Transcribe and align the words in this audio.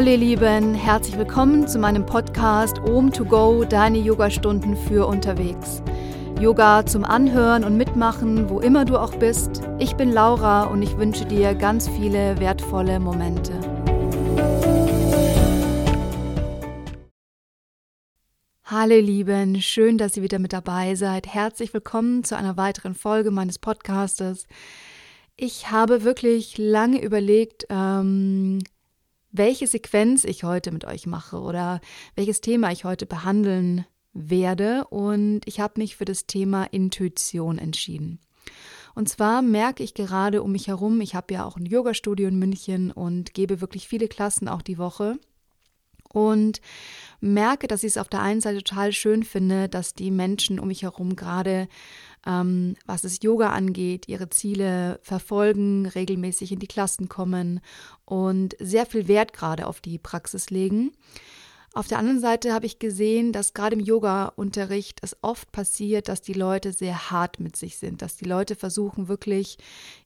Hallo 0.00 0.12
ihr 0.12 0.16
Lieben, 0.16 0.72
herzlich 0.72 1.18
willkommen 1.18 1.68
zu 1.68 1.78
meinem 1.78 2.06
Podcast 2.06 2.78
Om 2.78 3.12
to 3.12 3.22
Go, 3.22 3.64
deine 3.64 3.98
Yogastunden 3.98 4.74
für 4.74 5.06
unterwegs. 5.06 5.82
Yoga 6.40 6.86
zum 6.86 7.04
Anhören 7.04 7.64
und 7.64 7.76
Mitmachen, 7.76 8.48
wo 8.48 8.60
immer 8.60 8.86
du 8.86 8.96
auch 8.96 9.14
bist. 9.16 9.60
Ich 9.78 9.96
bin 9.96 10.10
Laura 10.10 10.64
und 10.64 10.80
ich 10.80 10.96
wünsche 10.96 11.26
dir 11.26 11.54
ganz 11.54 11.86
viele 11.86 12.40
wertvolle 12.40 12.98
Momente. 12.98 13.52
Hallo 18.64 18.94
ihr 18.94 19.02
Lieben, 19.02 19.60
schön, 19.60 19.98
dass 19.98 20.16
ihr 20.16 20.22
wieder 20.22 20.38
mit 20.38 20.54
dabei 20.54 20.94
seid. 20.94 21.26
Herzlich 21.26 21.74
willkommen 21.74 22.24
zu 22.24 22.38
einer 22.38 22.56
weiteren 22.56 22.94
Folge 22.94 23.30
meines 23.30 23.58
Podcastes. 23.58 24.46
Ich 25.36 25.70
habe 25.70 26.04
wirklich 26.04 26.56
lange 26.56 27.02
überlegt, 27.02 27.66
ähm, 27.68 28.60
welche 29.32 29.66
Sequenz 29.66 30.24
ich 30.24 30.44
heute 30.44 30.72
mit 30.72 30.84
euch 30.84 31.06
mache 31.06 31.40
oder 31.40 31.80
welches 32.14 32.40
Thema 32.40 32.70
ich 32.72 32.84
heute 32.84 33.06
behandeln 33.06 33.86
werde. 34.12 34.86
Und 34.88 35.42
ich 35.46 35.60
habe 35.60 35.80
mich 35.80 35.96
für 35.96 36.04
das 36.04 36.26
Thema 36.26 36.64
Intuition 36.64 37.58
entschieden. 37.58 38.20
Und 38.94 39.08
zwar 39.08 39.40
merke 39.42 39.82
ich 39.82 39.94
gerade 39.94 40.42
um 40.42 40.52
mich 40.52 40.68
herum, 40.68 41.00
ich 41.00 41.14
habe 41.14 41.32
ja 41.34 41.44
auch 41.44 41.56
ein 41.56 41.66
Yoga-Studio 41.66 42.28
in 42.28 42.38
München 42.38 42.90
und 42.90 43.34
gebe 43.34 43.60
wirklich 43.60 43.86
viele 43.86 44.08
Klassen 44.08 44.48
auch 44.48 44.62
die 44.62 44.78
Woche. 44.78 45.18
Und 46.12 46.60
merke, 47.20 47.68
dass 47.68 47.84
ich 47.84 47.90
es 47.90 47.96
auf 47.96 48.08
der 48.08 48.20
einen 48.20 48.40
Seite 48.40 48.64
total 48.64 48.92
schön 48.92 49.22
finde, 49.22 49.68
dass 49.68 49.94
die 49.94 50.10
Menschen 50.10 50.58
um 50.58 50.66
mich 50.66 50.82
herum 50.82 51.14
gerade 51.14 51.68
ähm, 52.26 52.76
was 52.86 53.04
es 53.04 53.22
Yoga 53.22 53.50
angeht, 53.50 54.08
ihre 54.08 54.30
Ziele 54.30 55.00
verfolgen, 55.02 55.86
regelmäßig 55.86 56.52
in 56.52 56.58
die 56.58 56.66
Klassen 56.66 57.08
kommen 57.08 57.60
und 58.04 58.56
sehr 58.58 58.86
viel 58.86 59.08
Wert 59.08 59.32
gerade 59.32 59.66
auf 59.66 59.80
die 59.80 59.98
Praxis 59.98 60.50
legen. 60.50 60.92
Auf 61.72 61.86
der 61.86 61.98
anderen 61.98 62.20
Seite 62.20 62.52
habe 62.52 62.66
ich 62.66 62.80
gesehen, 62.80 63.32
dass 63.32 63.54
gerade 63.54 63.76
im 63.76 63.80
Yoga-Unterricht 63.80 64.98
es 65.02 65.16
oft 65.22 65.52
passiert, 65.52 66.08
dass 66.08 66.20
die 66.20 66.32
Leute 66.32 66.72
sehr 66.72 67.10
hart 67.10 67.38
mit 67.38 67.56
sich 67.56 67.78
sind, 67.78 68.02
dass 68.02 68.16
die 68.16 68.24
Leute 68.24 68.56
versuchen 68.56 69.06
wirklich 69.06 69.56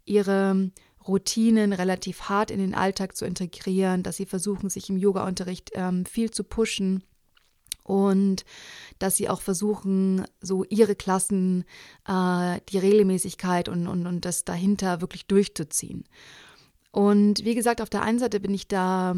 ihre 0.05 0.71
Routinen 1.09 1.73
relativ 1.73 2.23
hart 2.29 2.51
in 2.51 2.59
den 2.59 2.75
Alltag 2.75 3.17
zu 3.17 3.25
integrieren, 3.25 4.03
dass 4.03 4.17
sie 4.17 4.27
versuchen, 4.27 4.69
sich 4.69 4.91
im 4.91 4.99
Yoga-Unterricht 4.99 5.71
ähm, 5.75 6.05
viel 6.05 6.31
zu 6.31 6.45
pushen 6.45 7.03
und 7.85 8.45
dass 8.99 9.17
sie 9.17 9.29
auch 9.29 9.41
versuchen, 9.41 10.25
so 10.41 10.65
ihre 10.65 10.97
Klassen, 10.97 11.65
äh, 12.09 12.61
die 12.71 12.79
Regelmäßigkeit 12.79 13.69
und, 13.69 13.87
und, 13.87 14.07
und 14.07 14.25
das 14.25 14.45
dahinter 14.45 15.01
wirklich 15.01 15.27
durchzuziehen. 15.27 16.05
Und 16.91 17.45
wie 17.45 17.55
gesagt, 17.55 17.81
auf 17.81 17.91
der 17.91 18.03
einen 18.03 18.19
Seite 18.19 18.41
bin 18.41 18.55
ich 18.55 18.67
da 18.67 19.15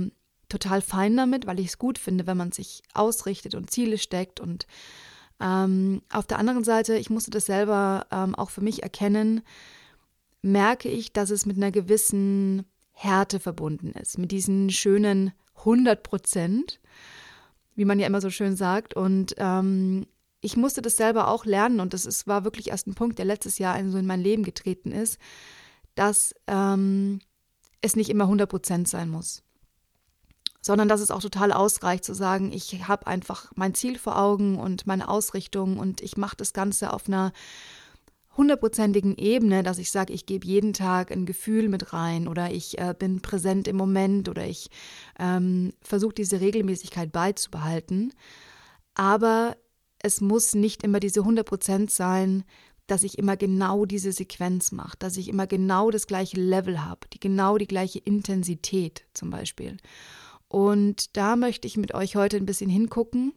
total 0.49 0.83
fein 0.83 1.17
damit, 1.17 1.47
weil 1.47 1.61
ich 1.61 1.69
es 1.69 1.79
gut 1.79 1.99
finde, 1.99 2.27
wenn 2.27 2.37
man 2.37 2.53
sich 2.53 2.83
ausrichtet 2.95 3.55
und 3.55 3.71
Ziele 3.71 3.99
steckt. 3.99 4.41
Und 4.41 4.67
ähm, 5.41 6.03
auf 6.11 6.27
der 6.27 6.39
anderen 6.39 6.65
Seite, 6.65 6.97
ich 6.97 7.11
musste 7.11 7.31
das 7.31 7.47
selber 7.47 8.07
ähm, 8.11 8.35
auch 8.35 8.51
für 8.51 8.63
mich 8.63 8.83
erkennen, 8.83 9.43
merke 10.43 10.89
ich, 10.89 11.13
dass 11.13 11.31
es 11.31 11.47
mit 11.47 11.57
einer 11.57 11.71
gewissen 11.71 12.65
Härte 12.93 13.41
verbunden 13.41 13.93
ist, 13.93 14.19
mit 14.19 14.33
diesen 14.33 14.71
schönen 14.71 15.33
100 15.59 16.03
Prozent 16.03 16.81
wie 17.77 17.85
man 17.85 18.01
ja 18.01 18.07
immer 18.07 18.21
so 18.21 18.31
schön 18.31 18.57
sagt. 18.57 18.95
Und 18.95 19.35
ähm, 19.39 20.07
ich 20.41 20.57
musste 20.57 20.83
das 20.83 20.97
selber 20.97 21.29
auch 21.29 21.45
lernen 21.45 21.81
und 21.81 21.95
das 21.95 22.07
ist, 22.07 22.27
war 22.27 22.45
wirklich 22.45 22.69
erst 22.69 22.87
ein 22.87 22.95
Punkt, 22.95 23.19
der 23.19 23.25
letztes 23.25 23.59
Jahr 23.59 23.79
so 23.89 23.99
in 23.99 24.07
mein 24.07 24.21
Leben 24.21 24.43
getreten 24.43 24.93
ist, 24.93 25.19
dass 25.95 26.35
ähm, 26.47 27.21
es 27.81 27.97
nicht 27.97 28.11
immer 28.11 28.25
100 28.25 28.49
Prozent 28.49 28.89
sein 28.89 29.09
muss, 29.09 29.43
sondern 30.61 30.89
dass 30.89 31.01
es 31.01 31.11
auch 31.11 31.21
total 31.21 31.53
ausreicht 31.53 32.05
zu 32.05 32.15
sagen, 32.15 32.53
ich 32.53 32.87
habe 32.89 33.07
einfach 33.07 33.51
mein 33.55 33.75
Ziel 33.75 33.99
vor 33.99 34.19
Augen 34.19 34.59
und 34.59 34.87
meine 34.87 35.09
Ausrichtung 35.09 35.79
und 35.79 36.01
ich 36.01 36.17
mache 36.17 36.37
das 36.37 36.53
Ganze 36.53 36.93
auf 36.93 37.09
einer 37.09 37.33
hundertprozentigen 38.37 39.17
Ebene, 39.17 39.63
dass 39.63 39.79
ich 39.79 39.91
sage, 39.91 40.13
ich 40.13 40.27
gebe 40.27 40.47
jeden 40.47 40.73
Tag 40.73 41.11
ein 41.11 41.27
Gefühl 41.27 41.69
mit 41.69 41.93
rein 41.93 42.29
oder 42.29 42.51
ich 42.51 42.79
äh, 42.79 42.95
bin 42.99 43.21
präsent 43.21 43.69
im 43.69 43.77
Moment 43.77 44.29
oder 44.29 44.47
ich 44.47 44.69
ähm, 45.19 45.73
versuche 45.81 46.15
diese 46.15 46.41
Regelmäßigkeit 46.41 47.13
beizubehalten. 47.13 48.13
Aber 48.95 49.57
es 49.99 50.21
muss 50.21 50.55
nicht 50.55 50.83
immer 50.83 51.01
diese 51.01 51.21
100 51.21 51.91
sein, 51.91 52.45
dass 52.87 53.03
ich 53.03 53.19
immer 53.19 53.37
genau 53.37 53.85
diese 53.85 54.13
Sequenz 54.13 54.73
mache, 54.73 54.97
dass 54.99 55.17
ich 55.17 55.29
immer 55.29 55.47
genau 55.47 55.91
das 55.91 56.07
gleiche 56.07 56.41
Level 56.41 56.85
habe, 56.85 57.09
die 57.13 57.21
genau 57.21 57.59
die 57.59 57.67
gleiche 57.67 57.99
Intensität 57.99 59.05
zum 59.13 59.31
Beispiel. 59.31 59.79
Und 60.49 61.17
da 61.17 61.37
möchte 61.37 61.67
ich 61.67 61.77
mit 61.77 61.95
euch 61.95 62.15
heute 62.15 62.37
ein 62.37 62.47
bisschen 62.47 62.71
hingucken 62.71 63.33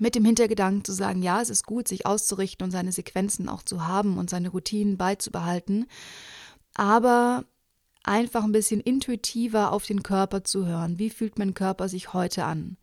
mit 0.00 0.14
dem 0.14 0.24
Hintergedanken 0.24 0.84
zu 0.84 0.92
sagen, 0.92 1.22
ja, 1.22 1.40
es 1.40 1.50
ist 1.50 1.66
gut, 1.66 1.88
sich 1.88 2.06
auszurichten 2.06 2.64
und 2.64 2.70
seine 2.70 2.92
Sequenzen 2.92 3.48
auch 3.48 3.62
zu 3.62 3.86
haben 3.86 4.18
und 4.18 4.30
seine 4.30 4.48
Routinen 4.48 4.96
beizubehalten, 4.96 5.86
aber 6.74 7.44
einfach 8.02 8.44
ein 8.44 8.52
bisschen 8.52 8.80
intuitiver 8.80 9.72
auf 9.72 9.86
den 9.86 10.02
Körper 10.02 10.44
zu 10.44 10.66
hören. 10.66 10.98
Wie 10.98 11.10
fühlt 11.10 11.38
mein 11.38 11.54
Körper 11.54 11.88
sich 11.88 12.12
heute 12.12 12.44
an? 12.44 12.76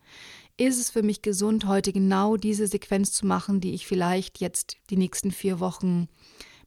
Ist 0.57 0.79
es 0.79 0.89
für 0.89 1.03
mich 1.03 1.21
gesund, 1.21 1.65
heute 1.65 1.93
genau 1.93 2.37
diese 2.37 2.67
Sequenz 2.67 3.13
zu 3.13 3.25
machen, 3.25 3.61
die 3.61 3.73
ich 3.73 3.87
vielleicht 3.87 4.39
jetzt 4.39 4.77
die 4.89 4.97
nächsten 4.97 5.31
vier 5.31 5.59
Wochen 5.59 6.07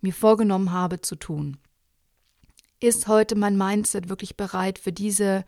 mir 0.00 0.12
vorgenommen 0.12 0.72
habe 0.72 1.00
zu 1.00 1.16
tun? 1.16 1.58
Ist 2.80 3.08
heute 3.08 3.34
mein 3.34 3.56
Mindset 3.56 4.08
wirklich 4.08 4.36
bereit 4.36 4.78
für 4.78 4.92
diese 4.92 5.44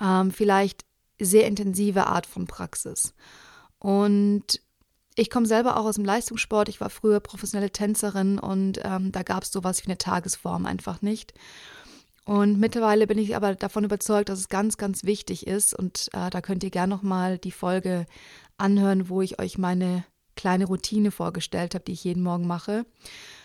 ähm, 0.00 0.30
vielleicht 0.30 0.84
sehr 1.20 1.46
intensive 1.46 2.06
Art 2.06 2.26
von 2.26 2.46
Praxis? 2.46 3.14
Und 3.82 4.60
ich 5.16 5.28
komme 5.28 5.46
selber 5.46 5.76
auch 5.76 5.86
aus 5.86 5.96
dem 5.96 6.04
Leistungssport. 6.04 6.68
Ich 6.68 6.80
war 6.80 6.88
früher 6.88 7.18
professionelle 7.18 7.72
Tänzerin 7.72 8.38
und 8.38 8.80
ähm, 8.84 9.10
da 9.10 9.24
gab 9.24 9.42
es 9.42 9.50
sowas 9.50 9.82
wie 9.82 9.88
eine 9.88 9.98
Tagesform 9.98 10.66
einfach 10.66 11.02
nicht. 11.02 11.34
Und 12.24 12.60
mittlerweile 12.60 13.08
bin 13.08 13.18
ich 13.18 13.34
aber 13.34 13.56
davon 13.56 13.82
überzeugt, 13.82 14.28
dass 14.28 14.38
es 14.38 14.48
ganz, 14.48 14.76
ganz 14.76 15.02
wichtig 15.02 15.48
ist. 15.48 15.74
Und 15.74 16.08
äh, 16.12 16.30
da 16.30 16.40
könnt 16.40 16.62
ihr 16.62 16.70
gerne 16.70 16.94
nochmal 16.94 17.38
die 17.38 17.50
Folge 17.50 18.06
anhören, 18.56 19.08
wo 19.08 19.20
ich 19.20 19.40
euch 19.40 19.58
meine 19.58 20.04
kleine 20.36 20.66
Routine 20.66 21.10
vorgestellt 21.10 21.74
habe, 21.74 21.84
die 21.84 21.92
ich 21.92 22.04
jeden 22.04 22.22
Morgen 22.22 22.46
mache. 22.46 22.86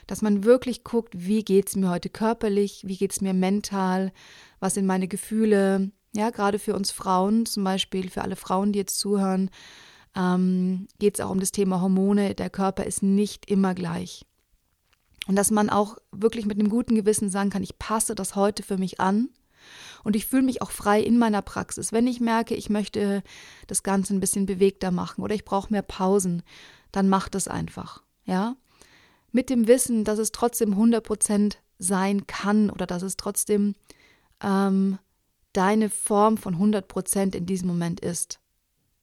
Dass 0.06 0.22
man 0.22 0.44
wirklich 0.44 0.84
guckt, 0.84 1.14
wie 1.18 1.44
geht 1.44 1.69
es 1.69 1.75
mir 1.75 1.90
heute 1.90 2.09
körperlich, 2.09 2.84
wie 2.86 2.98
geht 2.98 3.12
es 3.12 3.22
mir 3.22 3.34
mental, 3.34 4.14
was 4.59 4.75
sind 4.75 4.86
meine 4.86 5.08
Gefühle. 5.08 5.92
Ja, 6.16 6.30
gerade 6.30 6.59
für 6.59 6.75
uns 6.75 6.92
Frauen, 6.92 7.48
zum 7.48 7.64
Beispiel 7.64 8.12
für 8.12 8.22
alle 8.22 8.36
Frauen, 8.36 8.72
die 8.72 8.80
jetzt 8.80 9.00
zuhören, 9.00 9.50
ähm, 10.17 10.88
geht 11.00 11.19
es 11.19 11.25
auch 11.25 11.29
um 11.29 11.39
das 11.39 11.51
Thema 11.51 11.79
Hormone. 11.79 12.33
Der 12.35 12.50
Körper 12.50 12.85
ist 12.85 13.03
nicht 13.03 13.50
immer 13.50 13.75
gleich. 13.75 14.25
Und 15.28 15.35
dass 15.35 15.51
man 15.51 15.69
auch 15.69 15.97
wirklich 16.11 16.45
mit 16.45 16.59
einem 16.59 16.69
guten 16.69 16.95
Gewissen 16.95 17.29
sagen 17.29 17.50
kann, 17.50 17.63
ich 17.63 17.78
passe 17.78 18.16
das 18.16 18.35
heute 18.35 18.63
für 18.63 18.77
mich 18.77 19.00
an 19.00 19.29
und 20.03 20.16
ich 20.16 20.25
fühle 20.25 20.44
mich 20.44 20.61
auch 20.61 20.72
frei 20.72 21.01
in 21.01 21.17
meiner 21.17 21.41
Praxis. 21.41 21.91
Wenn 21.91 22.07
ich 22.07 22.22
merke, 22.22 22.56
ich 22.56 22.69
möchte 22.69 23.22
das 23.67 23.83
Ganze 23.83 24.13
ein 24.13 24.22
bisschen 24.22 24.45
bewegter 24.45 24.91
machen 24.91 25.23
oder 25.23 25.35
ich 25.35 25.45
brauche 25.45 25.72
mehr 25.72 25.81
Pausen, 25.81 26.44
dann 26.91 27.09
macht 27.09 27.35
das 27.35 27.47
einfach. 27.47 28.03
Ja? 28.23 28.56
Mit 29.31 29.50
dem 29.50 29.67
Wissen, 29.67 30.06
dass 30.06 30.17
es 30.17 30.31
trotzdem 30.31 30.73
100% 30.73 31.57
sein 31.77 32.25
kann 32.25 32.69
oder 32.69 32.88
dass 32.88 33.03
es 33.03 33.17
trotzdem 33.17 33.75
ähm, 34.41 34.97
deine 35.51 35.89
Form 35.89 36.38
von 36.38 36.56
100% 36.56 37.35
in 37.35 37.45
diesem 37.45 37.67
Moment 37.67 38.00
ist. 38.00 38.39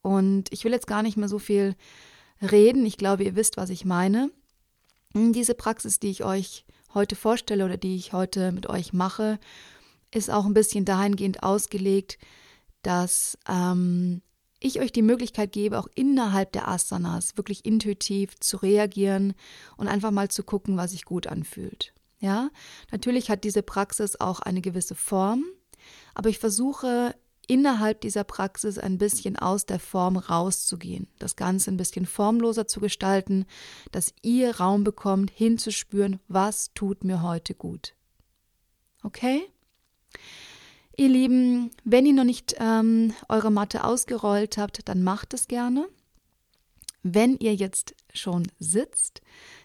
Und 0.05 0.53
ich 0.53 0.65
will 0.65 0.73
jetzt 0.73 0.87
gar 0.87 1.03
nicht 1.03 1.17
mehr 1.17 1.29
so 1.29 1.39
viel 1.39 1.77
reden. 2.43 2.85
Ich 2.85 2.99
glaube, 2.99 3.25
ihr 3.25 3.37
wisst, 3.37 3.57
was 3.57 3.71
ich 3.71 3.87
meine. 3.87 4.31
Diese 5.15 5.55
Praxis, 5.55 5.99
die 5.99 6.11
ich 6.11 6.25
euch 6.25 6.67
heute 6.93 7.17
vorstelle 7.17 7.65
oder 7.65 7.79
die 7.79 7.97
ich 7.97 8.13
heute 8.13 8.53
mit 8.53 8.69
euch 8.69 8.93
mache, 8.93 9.39
ist 10.11 10.31
auch 10.31 10.45
ein 10.45 10.53
bisschen 10.53 10.85
dahingehend 10.85 11.43
ausgelegt, 11.43 12.19
dass 12.83 13.39
ähm, 13.49 14.21
ich 14.61 14.79
euch 14.79 14.93
die 14.93 15.01
Möglichkeit 15.01 15.53
gebe, 15.53 15.79
auch 15.79 15.89
innerhalb 15.95 16.53
der 16.53 16.69
Asanas 16.69 17.39
wirklich 17.39 17.65
intuitiv 17.65 18.39
zu 18.41 18.59
reagieren 18.59 19.33
und 19.79 19.89
einfach 19.89 20.11
mal 20.11 20.29
zu 20.31 20.43
gucken, 20.43 20.77
was 20.77 20.91
sich 20.91 21.07
gut 21.07 21.27
anfühlt. 21.27 21.95
Ja, 22.21 22.51
natürlich 22.93 23.31
hat 23.31 23.43
diese 23.45 23.63
Praxis 23.63 24.21
auch 24.21 24.41
eine 24.41 24.61
gewisse 24.61 24.95
Form, 24.95 25.45
aber 26.15 26.29
ich 26.29 26.39
versuche 26.39 27.15
innerhalb 27.49 28.01
dieser 28.01 28.25
Praxis 28.25 28.79
ein 28.79 28.99
bisschen 28.99 29.37
aus 29.37 29.67
der 29.67 29.79
Form 29.79 30.17
rauszugehen, 30.17 31.09
das 31.19 31.37
Ganze 31.37 31.71
ein 31.71 31.77
bisschen 31.77 32.07
formloser 32.07 32.67
zu 32.67 32.81
gestalten, 32.81 33.47
dass 33.93 34.15
ihr 34.23 34.57
Raum 34.57 34.85
bekommt, 34.85 35.31
hinzuspüren, 35.31 36.21
was 36.29 36.73
tut 36.75 37.05
mir 37.05 37.23
heute 37.23 37.55
gut. 37.55 37.95
Okay? 39.03 39.43
Ihr 40.97 41.09
Lieben, 41.09 41.71
wenn 41.85 42.07
ihr 42.07 42.13
noch 42.13 42.25
nicht 42.25 42.55
ähm, 42.59 43.13
eure 43.29 43.51
Matte 43.51 43.85
ausgerollt 43.85 44.59
habt, 44.59 44.89
dann 44.89 45.03
macht 45.03 45.35
es 45.35 45.49
gerne. 45.49 45.89
Wenn 47.03 47.37
ihr 47.37 47.55
jetzt 47.55 47.95
schon 48.13 48.47
sitzt, 48.59 49.21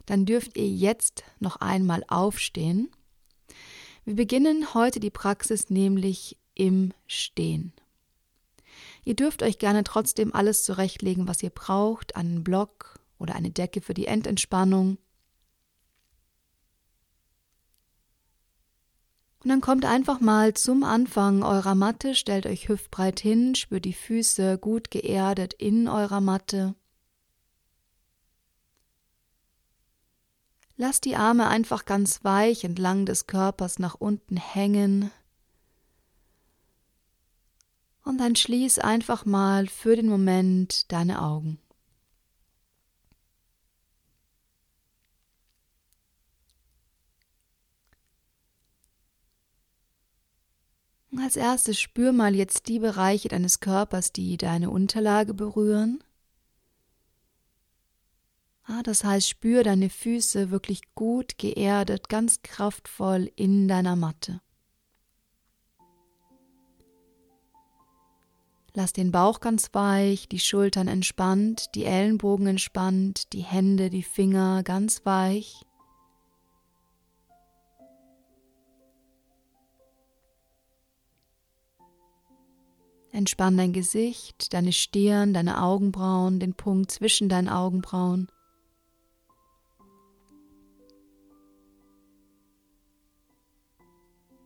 dann 0.06 0.26
dürft 0.26 0.58
ihr 0.58 0.68
jetzt 0.68 1.24
noch 1.40 1.58
einmal 1.58 2.04
aufstehen. 2.08 2.90
Wir 4.06 4.16
beginnen 4.16 4.74
heute 4.74 5.00
die 5.00 5.12
Praxis 5.12 5.70
nämlich 5.70 6.39
im 6.60 6.94
Stehen. 7.08 7.72
Ihr 9.06 9.16
dürft 9.16 9.42
euch 9.42 9.58
gerne 9.58 9.84
trotzdem 9.84 10.36
alles 10.36 10.64
zurechtlegen, 10.64 11.28
was 11.28 11.42
ihr 11.42 11.50
braucht, 11.50 12.16
einen 12.16 12.44
Block 12.44 13.00
oder 13.18 13.36
eine 13.36 13.50
Decke 13.50 13.82
für 13.82 13.94
die 13.94 14.06
Endentspannung. 14.06 14.98
Und 19.42 19.50
dann 19.50 19.62
kommt 19.62 19.86
einfach 19.86 20.20
mal 20.20 20.54
zum 20.54 20.84
Anfang 20.84 21.44
eurer 21.44 21.74
Matte, 21.74 22.14
stellt 22.14 22.46
euch 22.46 22.68
hüftbreit 22.68 23.22
hin, 23.22 23.56
spürt 23.56 23.86
die 23.86 23.94
Füße 23.94 24.58
gut 24.58 24.92
geerdet 24.92 25.54
in 25.54 25.88
eurer 25.88 26.20
Matte. 26.20 26.76
Lasst 30.76 31.06
die 31.06 31.16
Arme 31.16 31.48
einfach 31.48 31.86
ganz 31.86 32.24
weich 32.24 32.66
entlang 32.66 33.06
des 33.06 33.28
Körpers 33.28 33.80
nach 33.80 33.96
unten 33.96 34.38
hängen. 34.38 35.12
Und 38.10 38.18
dann 38.18 38.36
schließ 38.36 38.80
einfach 38.80 39.24
mal 39.26 39.68
für 39.68 39.96
den 39.96 40.08
Moment 40.08 40.92
deine 40.92 41.22
Augen. 41.22 41.60
Als 51.20 51.36
erstes 51.36 51.80
spür 51.80 52.12
mal 52.12 52.34
jetzt 52.34 52.68
die 52.68 52.80
Bereiche 52.80 53.28
deines 53.28 53.60
Körpers, 53.60 54.12
die 54.12 54.38
deine 54.38 54.72
Unterlage 54.72 55.36
berühren. 55.36 56.04
Ah, 58.64 58.82
das 58.82 59.04
heißt, 59.04 59.30
spür 59.30 59.64
deine 59.64 59.92
Füße 59.92 60.50
wirklich 60.50 60.96
gut 60.96 61.38
geerdet, 61.38 62.10
ganz 62.10 62.42
kraftvoll 62.42 63.32
in 63.36 63.68
deiner 63.68 63.96
Matte. 63.96 64.42
Lass 68.80 68.94
den 68.94 69.12
Bauch 69.12 69.42
ganz 69.42 69.72
weich, 69.74 70.30
die 70.30 70.40
Schultern 70.40 70.88
entspannt, 70.88 71.76
die 71.76 71.84
Ellenbogen 71.84 72.48
entspannt, 72.48 73.34
die 73.34 73.42
Hände, 73.42 73.90
die 73.90 74.04
Finger 74.04 74.64
ganz 74.64 75.06
weich. 75.06 75.66
Entspann 83.12 83.58
dein 83.58 83.74
Gesicht, 83.74 84.54
deine 84.54 84.72
Stirn, 84.72 85.34
deine 85.34 85.62
Augenbrauen, 85.62 86.40
den 86.40 86.54
Punkt 86.54 86.90
zwischen 86.90 87.28
deinen 87.28 87.50
Augenbrauen. 87.50 88.30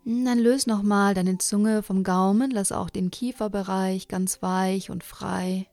Dann 0.06 0.40
löse 0.40 0.70
nochmal 0.70 1.14
deine 1.14 1.38
Zunge 1.38 1.82
vom 1.82 2.04
Gaumen, 2.04 2.52
lass 2.52 2.72
auch 2.72 2.90
den 2.90 3.10
Kieferbereich 3.10 4.08
ganz 4.10 4.42
weich 4.42 4.90
und 4.90 5.04
frei. 5.04 5.68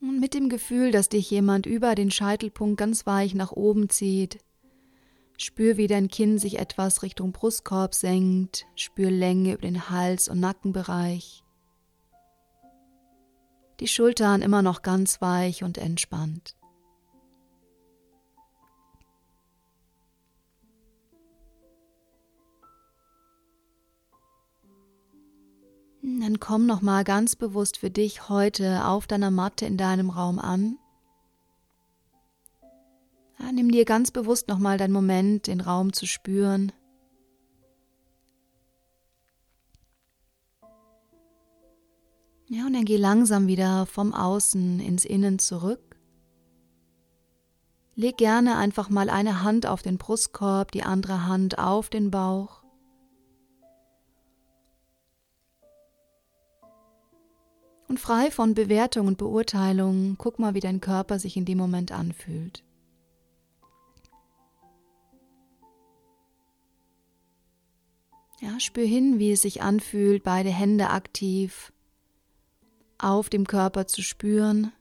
Und 0.00 0.20
mit 0.20 0.34
dem 0.34 0.48
Gefühl, 0.48 0.90
dass 0.90 1.08
dich 1.08 1.30
jemand 1.30 1.64
über 1.64 1.94
den 1.94 2.10
Scheitelpunkt 2.10 2.76
ganz 2.76 3.06
weich 3.06 3.34
nach 3.34 3.52
oben 3.52 3.88
zieht, 3.88 4.38
spür, 5.38 5.78
wie 5.78 5.86
dein 5.86 6.08
Kinn 6.08 6.38
sich 6.38 6.58
etwas 6.58 7.02
Richtung 7.02 7.32
Brustkorb 7.32 7.94
senkt, 7.94 8.66
spür 8.74 9.10
Länge 9.10 9.54
über 9.54 9.62
den 9.62 9.88
Hals- 9.88 10.28
und 10.28 10.40
Nackenbereich 10.40 11.42
die 13.82 13.88
Schultern 13.88 14.42
immer 14.42 14.62
noch 14.62 14.82
ganz 14.82 15.20
weich 15.20 15.64
und 15.64 15.76
entspannt. 15.76 16.54
Dann 26.00 26.38
komm 26.38 26.66
noch 26.66 26.80
mal 26.80 27.02
ganz 27.02 27.34
bewusst 27.34 27.76
für 27.78 27.90
dich 27.90 28.28
heute 28.28 28.86
auf 28.86 29.08
deiner 29.08 29.32
Matte 29.32 29.66
in 29.66 29.76
deinem 29.76 30.10
Raum 30.10 30.38
an. 30.38 30.78
Ja, 33.40 33.50
nimm 33.50 33.72
dir 33.72 33.84
ganz 33.84 34.12
bewusst 34.12 34.46
noch 34.46 34.58
mal 34.58 34.78
deinen 34.78 34.92
Moment, 34.92 35.48
den 35.48 35.60
Raum 35.60 35.92
zu 35.92 36.06
spüren. 36.06 36.70
Ja, 42.54 42.66
und 42.66 42.74
dann 42.74 42.84
geh 42.84 42.98
langsam 42.98 43.46
wieder 43.46 43.86
vom 43.86 44.12
Außen 44.12 44.78
ins 44.78 45.06
Innen 45.06 45.38
zurück. 45.38 45.96
Leg 47.94 48.18
gerne 48.18 48.58
einfach 48.58 48.90
mal 48.90 49.08
eine 49.08 49.42
Hand 49.42 49.64
auf 49.64 49.80
den 49.80 49.96
Brustkorb, 49.96 50.70
die 50.70 50.82
andere 50.82 51.24
Hand 51.26 51.58
auf 51.58 51.88
den 51.88 52.10
Bauch. 52.10 52.62
Und 57.88 57.98
frei 57.98 58.30
von 58.30 58.52
Bewertung 58.52 59.06
und 59.06 59.16
Beurteilung, 59.16 60.16
guck 60.18 60.38
mal, 60.38 60.52
wie 60.52 60.60
dein 60.60 60.82
Körper 60.82 61.18
sich 61.18 61.38
in 61.38 61.46
dem 61.46 61.56
Moment 61.56 61.90
anfühlt. 61.90 62.62
Ja, 68.42 68.60
spür 68.60 68.84
hin, 68.84 69.18
wie 69.18 69.32
es 69.32 69.40
sich 69.40 69.62
anfühlt, 69.62 70.22
beide 70.22 70.50
Hände 70.50 70.90
aktiv 70.90 71.71
auf 73.02 73.28
dem 73.28 73.46
Körper 73.46 73.86
zu 73.86 74.02
spüren. 74.02 74.72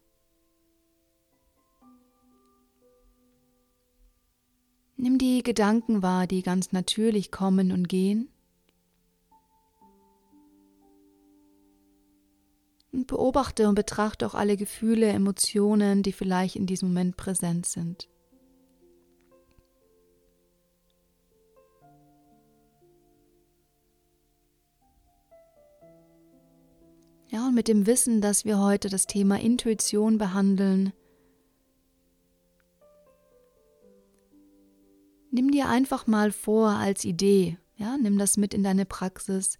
Nimm 4.97 5.18
die 5.18 5.41
Gedanken 5.41 6.03
wahr, 6.03 6.27
die 6.27 6.44
ganz 6.44 6.71
natürlich 6.71 7.31
kommen 7.31 7.71
und 7.71 7.89
gehen. 7.89 8.29
Und 12.91 13.07
beobachte 13.07 13.68
und 13.68 13.75
betrachte 13.75 14.27
auch 14.27 14.35
alle 14.35 14.57
Gefühle, 14.57 15.07
Emotionen, 15.07 16.03
die 16.03 16.12
vielleicht 16.12 16.56
in 16.56 16.67
diesem 16.67 16.89
Moment 16.89 17.17
präsent 17.17 17.65
sind. 17.65 18.09
Ja, 27.31 27.47
und 27.47 27.55
mit 27.55 27.69
dem 27.69 27.87
Wissen, 27.87 28.19
dass 28.19 28.43
wir 28.43 28.59
heute 28.59 28.89
das 28.89 29.07
Thema 29.07 29.39
Intuition 29.39 30.17
behandeln, 30.17 30.91
nimm 35.31 35.50
dir 35.50 35.69
einfach 35.69 36.07
mal 36.07 36.33
vor 36.33 36.71
als 36.71 37.05
Idee, 37.05 37.57
ja, 37.77 37.95
nimm 37.97 38.17
das 38.17 38.35
mit 38.35 38.53
in 38.53 38.63
deine 38.63 38.85
Praxis, 38.85 39.59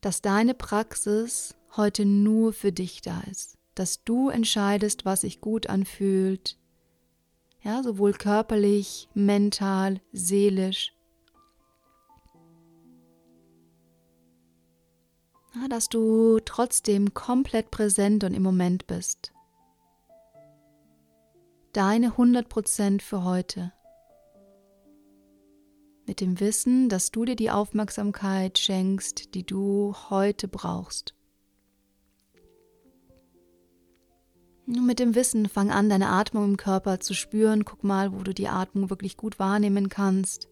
dass 0.00 0.22
deine 0.22 0.54
Praxis 0.54 1.54
heute 1.76 2.06
nur 2.06 2.54
für 2.54 2.72
dich 2.72 3.02
da 3.02 3.20
ist, 3.30 3.58
dass 3.74 4.04
du 4.04 4.30
entscheidest, 4.30 5.04
was 5.04 5.20
sich 5.20 5.42
gut 5.42 5.68
anfühlt, 5.68 6.56
ja, 7.62 7.82
sowohl 7.82 8.14
körperlich, 8.14 9.10
mental, 9.12 10.00
seelisch. 10.12 10.94
Dass 15.68 15.88
du 15.88 16.40
trotzdem 16.44 17.14
komplett 17.14 17.70
präsent 17.70 18.24
und 18.24 18.34
im 18.34 18.42
Moment 18.42 18.86
bist. 18.86 19.32
Deine 21.72 22.12
100% 22.12 23.02
für 23.02 23.24
heute. 23.24 23.72
Mit 26.06 26.20
dem 26.20 26.38
Wissen, 26.38 26.88
dass 26.88 27.10
du 27.10 27.24
dir 27.24 27.36
die 27.36 27.50
Aufmerksamkeit 27.50 28.58
schenkst, 28.58 29.34
die 29.34 29.44
du 29.44 29.94
heute 30.10 30.48
brauchst. 30.48 31.14
Und 34.66 34.86
mit 34.86 34.98
dem 34.98 35.14
Wissen 35.14 35.48
fang 35.48 35.70
an, 35.70 35.88
deine 35.88 36.08
Atmung 36.08 36.44
im 36.44 36.56
Körper 36.56 37.00
zu 37.00 37.14
spüren. 37.14 37.64
Guck 37.64 37.84
mal, 37.84 38.12
wo 38.12 38.22
du 38.22 38.32
die 38.32 38.48
Atmung 38.48 38.90
wirklich 38.90 39.16
gut 39.16 39.38
wahrnehmen 39.38 39.88
kannst. 39.88 40.48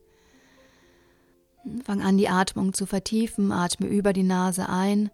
Fang 1.85 2.02
an, 2.02 2.19
die 2.19 2.28
Atmung 2.28 2.73
zu 2.73 2.87
vertiefen, 2.87 3.52
atme 3.52 3.87
über 3.87 4.12
die 4.12 4.25
Nase 4.25 4.69
ein. 4.69 5.11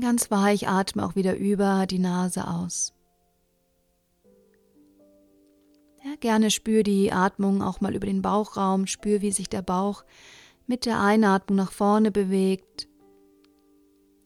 Ganz 0.00 0.30
weich 0.30 0.68
atme 0.68 1.04
auch 1.04 1.14
wieder 1.14 1.36
über 1.36 1.86
die 1.86 1.98
Nase 1.98 2.46
aus. 2.48 2.92
Ja, 6.04 6.16
gerne 6.20 6.50
spür 6.50 6.82
die 6.82 7.12
Atmung 7.12 7.62
auch 7.62 7.80
mal 7.80 7.94
über 7.94 8.06
den 8.06 8.20
Bauchraum, 8.20 8.86
spür, 8.86 9.22
wie 9.22 9.32
sich 9.32 9.48
der 9.48 9.62
Bauch 9.62 10.04
mit 10.66 10.86
der 10.86 11.00
Einatmung 11.00 11.56
nach 11.56 11.72
vorne 11.72 12.10
bewegt, 12.10 12.88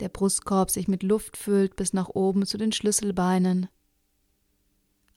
der 0.01 0.09
Brustkorb 0.09 0.71
sich 0.71 0.89
mit 0.89 1.03
Luft 1.03 1.37
füllt 1.37 1.77
bis 1.77 1.93
nach 1.93 2.09
oben 2.09 2.47
zu 2.47 2.59
den 2.59 2.73
Schlüsselbeinen. 2.73 3.69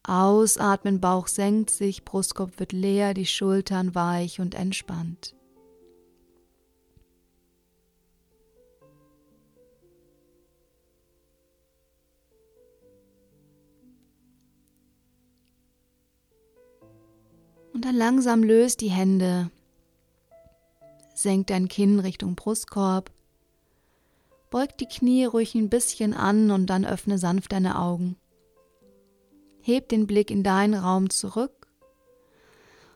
Ausatmen, 0.04 1.00
Bauch 1.00 1.28
senkt 1.28 1.70
sich, 1.70 2.04
Brustkorb 2.04 2.60
wird 2.60 2.72
leer, 2.72 3.14
die 3.14 3.26
Schultern 3.28 3.94
weich 3.94 4.40
und 4.40 4.56
entspannt. 4.56 5.36
Und 17.74 17.86
dann 17.86 17.96
langsam 17.96 18.44
löst 18.44 18.82
die 18.82 18.90
Hände. 18.92 19.50
Senk 21.16 21.48
dein 21.48 21.68
Kinn 21.68 22.00
Richtung 22.00 22.36
Brustkorb. 22.36 23.12
Beug 24.50 24.78
die 24.80 24.86
Knie 24.86 25.26
ruhig 25.26 25.56
ein 25.56 25.70
bisschen 25.70 26.14
an 26.14 26.52
und 26.52 26.68
dann 26.68 26.86
öffne 26.86 27.18
sanft 27.18 27.54
deine 27.54 27.80
Augen. 27.80 28.18
Heb 29.62 29.90
den 29.90 30.08
Blick 30.08 30.32
in 30.32 30.44
deinen 30.44 30.74
Raum 30.74 31.10
zurück. 31.10 31.68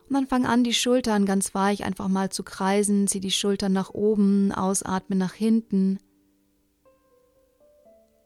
Und 0.07 0.13
dann 0.13 0.27
fang 0.27 0.45
an, 0.45 0.63
die 0.63 0.73
Schultern 0.73 1.25
ganz 1.25 1.55
weich 1.55 1.83
einfach 1.83 2.07
mal 2.07 2.31
zu 2.31 2.43
kreisen. 2.43 3.07
Zieh 3.07 3.19
die 3.19 3.31
Schultern 3.31 3.73
nach 3.73 3.91
oben, 3.91 4.51
ausatme 4.51 5.15
nach 5.15 5.33
hinten. 5.33 5.99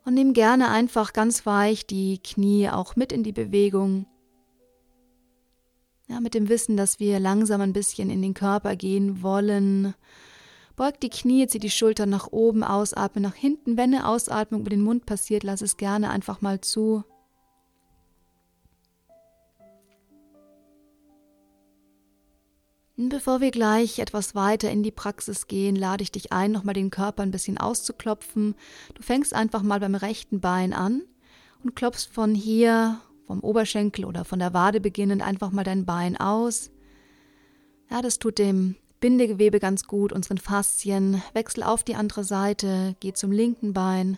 Und 0.05 0.13
nimm 0.13 0.33
gerne 0.33 0.69
einfach 0.69 1.13
ganz 1.13 1.45
weich 1.45 1.85
die 1.85 2.19
Knie 2.19 2.69
auch 2.69 2.95
mit 2.95 3.11
in 3.11 3.23
die 3.23 3.31
Bewegung. 3.31 4.07
Ja, 6.07 6.19
mit 6.19 6.33
dem 6.33 6.49
Wissen, 6.49 6.75
dass 6.75 6.99
wir 6.99 7.19
langsam 7.19 7.61
ein 7.61 7.73
bisschen 7.73 8.09
in 8.09 8.21
den 8.21 8.33
Körper 8.33 8.75
gehen 8.75 9.21
wollen. 9.21 9.93
Beug 10.75 10.99
die 11.01 11.09
Knie, 11.09 11.45
zieh 11.45 11.59
die 11.59 11.69
Schultern 11.69 12.09
nach 12.09 12.27
oben, 12.31 12.63
ausatme 12.63 13.21
nach 13.21 13.35
hinten. 13.35 13.77
Wenn 13.77 13.93
eine 13.93 14.07
Ausatmung 14.07 14.61
über 14.61 14.71
den 14.71 14.81
Mund 14.81 15.05
passiert, 15.05 15.43
lass 15.43 15.61
es 15.61 15.77
gerne 15.77 16.09
einfach 16.09 16.41
mal 16.41 16.59
zu. 16.61 17.03
Bevor 23.07 23.39
wir 23.39 23.51
gleich 23.51 23.99
etwas 23.99 24.35
weiter 24.35 24.69
in 24.69 24.83
die 24.83 24.91
Praxis 24.91 25.47
gehen, 25.47 25.77
lade 25.77 26.03
ich 26.03 26.11
dich 26.11 26.33
ein, 26.33 26.51
nochmal 26.51 26.73
den 26.73 26.89
Körper 26.89 27.23
ein 27.23 27.31
bisschen 27.31 27.57
auszuklopfen. 27.57 28.55
Du 28.93 29.01
fängst 29.01 29.33
einfach 29.33 29.61
mal 29.61 29.79
beim 29.79 29.95
rechten 29.95 30.41
Bein 30.41 30.73
an 30.73 31.03
und 31.63 31.77
klopfst 31.77 32.09
von 32.11 32.35
hier, 32.35 32.99
vom 33.25 33.39
Oberschenkel 33.39 34.03
oder 34.03 34.25
von 34.25 34.39
der 34.39 34.53
Wade 34.53 34.81
beginnend, 34.81 35.21
einfach 35.21 35.51
mal 35.51 35.63
dein 35.63 35.85
Bein 35.85 36.17
aus. 36.17 36.71
Ja, 37.89 38.01
das 38.01 38.19
tut 38.19 38.37
dem 38.37 38.75
Bindegewebe 38.99 39.61
ganz 39.61 39.85
gut, 39.85 40.11
unseren 40.11 40.37
Faszien. 40.37 41.23
Wechsel 41.31 41.63
auf 41.63 41.85
die 41.85 41.95
andere 41.95 42.25
Seite, 42.25 42.97
geh 42.99 43.13
zum 43.13 43.31
linken 43.31 43.71
Bein. 43.71 44.17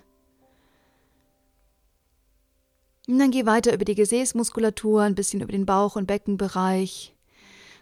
Und 3.08 3.20
dann 3.20 3.30
geh 3.30 3.46
weiter 3.46 3.76
über 3.76 3.86
die 3.86 3.96
Gesäßmuskulatur, 3.96 5.04
ein 5.04 5.14
bisschen 5.14 5.42
über 5.42 5.52
den 5.52 5.68
Bauch- 5.68 5.98
und 5.98 6.08
Beckenbereich 6.08 7.14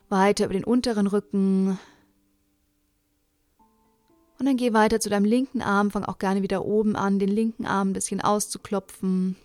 weiter 0.09 0.45
über 0.45 0.53
den 0.53 0.63
unteren 0.63 1.07
Rücken. 1.07 1.79
Und 4.39 4.45
dann 4.45 4.57
geh 4.57 4.73
weiter 4.73 4.99
zu 4.99 5.09
deinem 5.09 5.25
linken 5.25 5.61
Arm, 5.61 5.91
fang 5.91 6.05
auch 6.05 6.17
gerne 6.17 6.41
wieder 6.41 6.63
oben 6.63 6.95
an, 6.95 7.19
den 7.19 7.29
linken 7.29 7.65
Arm 7.65 7.89
ein 7.89 7.93
bisschen 7.93 8.21
auszuklopfen. 8.21 9.35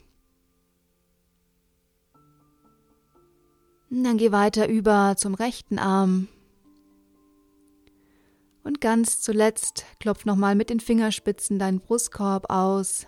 Und 3.90 4.04
dann 4.04 4.18
geh 4.18 4.30
weiter 4.32 4.68
über 4.68 5.14
zum 5.16 5.34
rechten 5.34 5.78
Arm. 5.78 6.28
Und 8.62 8.80
ganz 8.80 9.20
zuletzt 9.20 9.84
klopf 10.00 10.24
nochmal 10.24 10.54
mit 10.54 10.70
den 10.70 10.80
Fingerspitzen 10.80 11.58
deinen 11.58 11.80
Brustkorb 11.80 12.50
aus. 12.50 13.06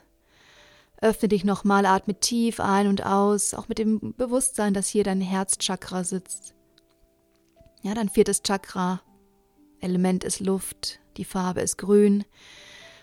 Öffne 1.00 1.28
dich 1.28 1.44
nochmal, 1.44 1.86
atme 1.86 2.18
tief 2.18 2.58
ein 2.58 2.88
und 2.88 3.06
aus, 3.06 3.54
auch 3.54 3.68
mit 3.68 3.78
dem 3.78 4.14
Bewusstsein, 4.16 4.74
dass 4.74 4.88
hier 4.88 5.04
dein 5.04 5.20
Herzchakra 5.20 6.04
sitzt. 6.04 6.55
Ja, 7.86 7.94
dein 7.94 8.08
viertes 8.08 8.42
Chakra. 8.42 9.00
Element 9.78 10.24
ist 10.24 10.40
Luft, 10.40 10.98
die 11.16 11.24
Farbe 11.24 11.60
ist 11.60 11.78
grün. 11.78 12.24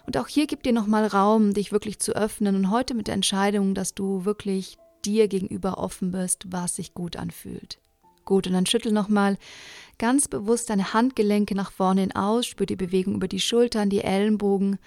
Und 0.06 0.18
auch 0.18 0.28
hier 0.28 0.46
gibt 0.46 0.66
dir 0.66 0.74
nochmal 0.74 1.08
Raum, 1.08 1.54
dich 1.54 1.72
wirklich 1.72 2.00
zu 2.00 2.12
öffnen 2.18 2.54
und 2.58 2.70
heute 2.70 2.94
mit 2.94 3.08
der 3.08 3.13
Entscheidung, 3.13 3.75
dass 3.75 3.96
du 3.96 4.25
wirklich 4.25 4.78
dir 5.06 5.30
gegenüber 5.30 5.78
offen 5.78 6.12
bist, 6.12 6.52
was 6.52 6.75
sich 6.75 6.94
gut 6.94 7.16
anfühlt. 7.16 7.80
Gut, 8.25 8.46
und 8.46 8.52
dann 8.52 8.66
schüttel 8.66 8.92
nochmal 8.92 9.38
ganz 10.00 10.28
bewusst 10.28 10.70
deine 10.70 10.92
Handgelenke 10.92 11.56
nach 11.56 11.72
vorne 11.72 12.02
hin 12.02 12.12
aus, 12.13 12.46
spür 12.46 12.66
die 12.66 12.75
Bewegung 12.75 13.16
über 13.16 13.30
die 13.30 13.40
Schultern, 13.40 13.90
die 13.90 14.02
Ellenbogen 14.02 14.80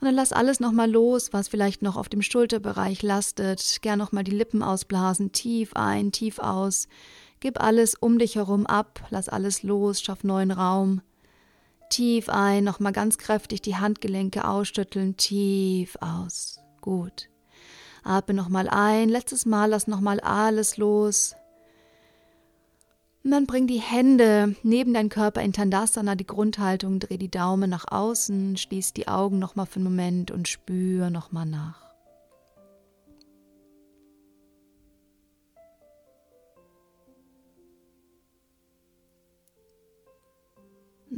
und 0.00 0.04
dann 0.04 0.14
lass 0.14 0.32
alles 0.32 0.60
nochmal 0.60 0.90
los, 0.90 1.32
was 1.32 1.48
vielleicht 1.48 1.80
noch 1.80 1.96
auf 1.96 2.10
dem 2.10 2.20
Schulterbereich 2.20 3.02
lastet. 3.02 3.78
Gern 3.80 3.98
nochmal 3.98 4.24
die 4.24 4.32
Lippen 4.32 4.62
ausblasen, 4.62 5.32
tief 5.32 5.72
ein, 5.74 6.12
tief 6.12 6.38
aus. 6.38 6.86
Gib 7.46 7.62
alles 7.62 7.94
um 7.94 8.18
dich 8.18 8.34
herum 8.34 8.66
ab, 8.66 9.06
lass 9.10 9.28
alles 9.28 9.62
los, 9.62 10.02
schaff 10.02 10.24
neuen 10.24 10.50
Raum. 10.50 11.00
Tief 11.90 12.28
ein, 12.28 12.64
nochmal 12.64 12.90
ganz 12.90 13.18
kräftig 13.18 13.62
die 13.62 13.76
Handgelenke 13.76 14.48
ausschütteln, 14.48 15.16
tief 15.16 15.96
aus. 16.00 16.58
Gut. 16.80 17.28
Atme 18.02 18.34
nochmal 18.34 18.68
ein, 18.68 19.08
letztes 19.08 19.46
Mal 19.46 19.66
lass 19.66 19.86
nochmal 19.86 20.18
alles 20.18 20.76
los. 20.76 21.36
Und 23.22 23.30
dann 23.30 23.46
bring 23.46 23.68
die 23.68 23.80
Hände 23.80 24.56
neben 24.64 24.92
deinen 24.92 25.08
Körper 25.08 25.40
in 25.40 25.52
Tandasana, 25.52 26.16
die 26.16 26.26
Grundhaltung, 26.26 26.98
dreh 26.98 27.16
die 27.16 27.30
Daumen 27.30 27.70
nach 27.70 27.84
außen, 27.88 28.56
schließ 28.56 28.92
die 28.92 29.06
Augen 29.06 29.38
nochmal 29.38 29.66
für 29.66 29.76
einen 29.76 29.84
Moment 29.84 30.32
und 30.32 30.48
spür 30.48 31.10
nochmal 31.10 31.46
nach. 31.46 31.85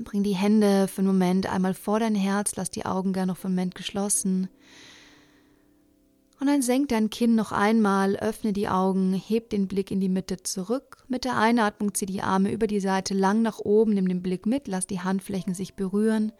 Bring 0.05 0.23
die 0.23 0.37
Hände 0.37 0.87
für 0.87 1.00
einen 1.00 1.09
Moment 1.09 1.47
einmal 1.47 1.75
vor 1.75 1.99
dein 1.99 2.14
Herz, 2.14 2.55
lass 2.57 2.71
die 2.71 2.87
Augen 2.87 3.12
gerne 3.12 3.33
noch 3.33 3.37
für 3.37 3.49
einen 3.49 3.57
Moment 3.57 3.75
geschlossen. 3.75 4.49
Und 6.40 6.47
dann 6.47 6.62
senk 6.62 6.90
dein 6.90 7.11
Kinn 7.11 7.35
noch 7.35 7.50
einmal, 7.50 8.14
öffne 8.17 8.52
die 8.52 8.69
Augen, 8.69 9.12
heb 9.12 9.50
den 9.50 9.67
Blick 9.67 9.90
in 9.90 10.00
die 10.00 10.09
Mitte 10.09 10.37
zurück. 10.45 11.05
Mit 11.09 11.25
der 11.25 11.37
Einatmung 11.37 11.95
zieh 11.95 12.07
die 12.07 12.23
Arme 12.23 12.52
über 12.52 12.69
die 12.69 12.78
Seite 12.78 13.12
lang 13.12 13.43
nach 13.43 13.59
oben, 13.59 13.95
nimm 13.95 14.07
den 14.07 14.23
Blick 14.23 14.47
mit, 14.47 14.69
lass 14.69 14.87
die 14.87 15.00
Handflächen 15.00 15.55
sich 15.55 15.75
berühren. 15.75 16.33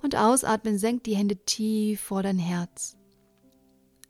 Und 0.00 0.14
ausatmen, 0.14 0.78
senk 0.78 1.02
die 1.04 1.16
Hände 1.16 1.36
tief 1.44 2.00
vor 2.00 2.22
dein 2.22 2.38
Herz. 2.38 2.96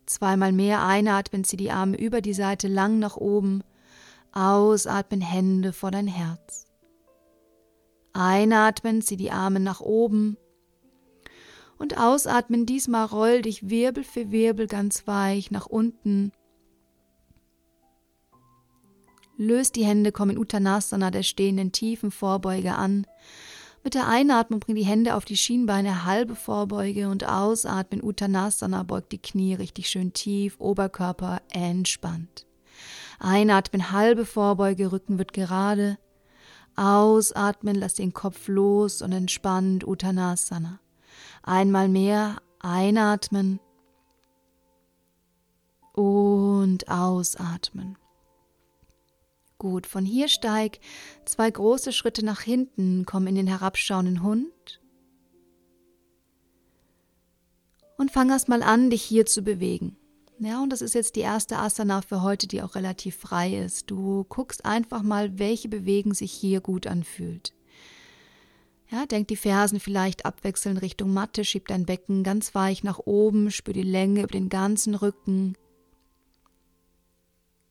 Zweimal 0.05 0.53
mehr 0.53 0.85
einatmen, 0.85 1.45
zieh 1.45 1.57
die 1.57 1.71
Arme 1.71 1.97
über 1.97 2.21
die 2.21 2.35
Seite 2.35 2.69
lang 2.69 2.99
nach 2.99 3.17
oben. 3.17 3.63
Ausatmen, 4.33 5.23
Hände 5.23 5.73
vor 5.73 5.91
dein 5.91 6.09
Herz. 6.09 6.72
Einatmen, 8.13 9.03
zieh 9.03 9.17
die 9.17 9.31
Arme 9.31 9.61
nach 9.61 9.81
oben. 9.81 10.37
Und 11.79 11.99
ausatmen, 11.99 12.67
diesmal 12.67 13.07
roll 13.07 13.43
dich 13.43 13.69
Wirbel 13.69 14.05
für 14.05 14.31
Wirbel 14.31 14.67
ganz 14.67 15.07
weich 15.07 15.51
nach 15.51 15.67
unten. 15.67 16.33
Löst 19.37 19.77
die 19.77 19.85
Hände, 19.85 20.13
komm 20.13 20.31
in 20.31 20.39
Uttanasana, 20.39 21.11
der 21.11 21.23
stehenden 21.23 21.73
tiefen 21.73 22.11
Vorbeuge 22.11 22.75
an. 22.75 23.07
Mit 23.83 23.95
der 23.95 24.07
Einatmung 24.07 24.61
bring 24.61 24.77
die 24.77 24.85
Hände 24.85 25.17
auf 25.17 25.25
die 25.25 25.37
Schienbeine, 25.37 26.05
halbe 26.05 26.37
Vorbeuge 26.37 27.09
und 27.09 27.29
ausatmen, 27.29 28.05
Uttanasana, 28.05 28.85
beugt 28.85 29.11
die 29.11 29.19
Knie 29.19 29.55
richtig 29.55 29.89
schön 29.89 30.13
tief, 30.13 30.61
Oberkörper 30.61 31.43
entspannt. 31.51 32.47
Einatmen, 33.19 33.91
halbe 33.91 34.25
Vorbeuge, 34.25 34.93
Rücken 34.93 35.19
wird 35.19 35.33
gerade. 35.33 35.99
Ausatmen, 36.77 37.77
lass 37.77 37.95
den 37.95 38.13
Kopf 38.13 38.49
los 38.49 39.03
und 39.03 39.13
entspannt 39.13 39.87
Uttanasana. 39.87 40.81
Einmal 41.43 41.89
mehr 41.89 42.41
einatmen 42.61 43.61
und 45.93 46.89
ausatmen. 46.89 47.99
Gut, 49.59 49.87
von 49.87 50.05
hier 50.05 50.29
steig 50.29 50.81
zwei 51.25 51.51
große 51.51 51.93
Schritte 51.93 52.25
nach 52.25 52.41
hinten, 52.41 53.05
komm 53.07 53.27
in 53.27 53.35
den 53.37 53.47
herabschauenden 53.47 54.23
Hund 54.23 54.81
und 57.97 58.11
fang 58.11 58.31
erst 58.31 58.49
mal 58.49 58.63
an, 58.63 58.91
dich 58.91 59.03
hier 59.03 59.27
zu 59.27 59.43
bewegen. 59.43 59.97
Ja, 60.45 60.61
und 60.61 60.71
das 60.71 60.83
ist 60.83 60.95
jetzt 60.95 61.15
die 61.15 61.21
erste 61.21 61.57
Asana 61.57 62.03
für 62.03 62.21
heute, 62.21 62.49
die 62.49 62.63
auch 62.63 62.75
relativ 62.75 63.15
frei 63.15 63.55
ist. 63.59 63.89
Du 63.89 64.25
guckst 64.29 64.65
einfach 64.65 65.03
mal, 65.03 65.39
welche 65.39 65.69
Bewegung 65.69 66.15
sich 66.15 66.33
hier 66.33 66.61
gut 66.61 66.89
anfühlt. 66.89 67.53
Ja, 68.91 69.07
denk 69.07 69.29
die 69.29 69.37
Fersen 69.37 69.79
vielleicht 69.79 70.27
abwechselnd 70.27 70.83
Richtung 70.83 71.15
Matte, 71.15 71.45
schieb 71.45 71.69
dein 71.69 71.87
Becken 71.87 72.25
ganz 72.25 72.57
weich 72.57 72.83
nach 72.83 72.99
oben, 72.99 73.53
spür 73.53 73.73
die 73.73 73.83
Länge 73.83 74.23
über 74.23 74.33
den 74.33 74.49
ganzen 74.49 74.97
Rücken. 74.97 75.57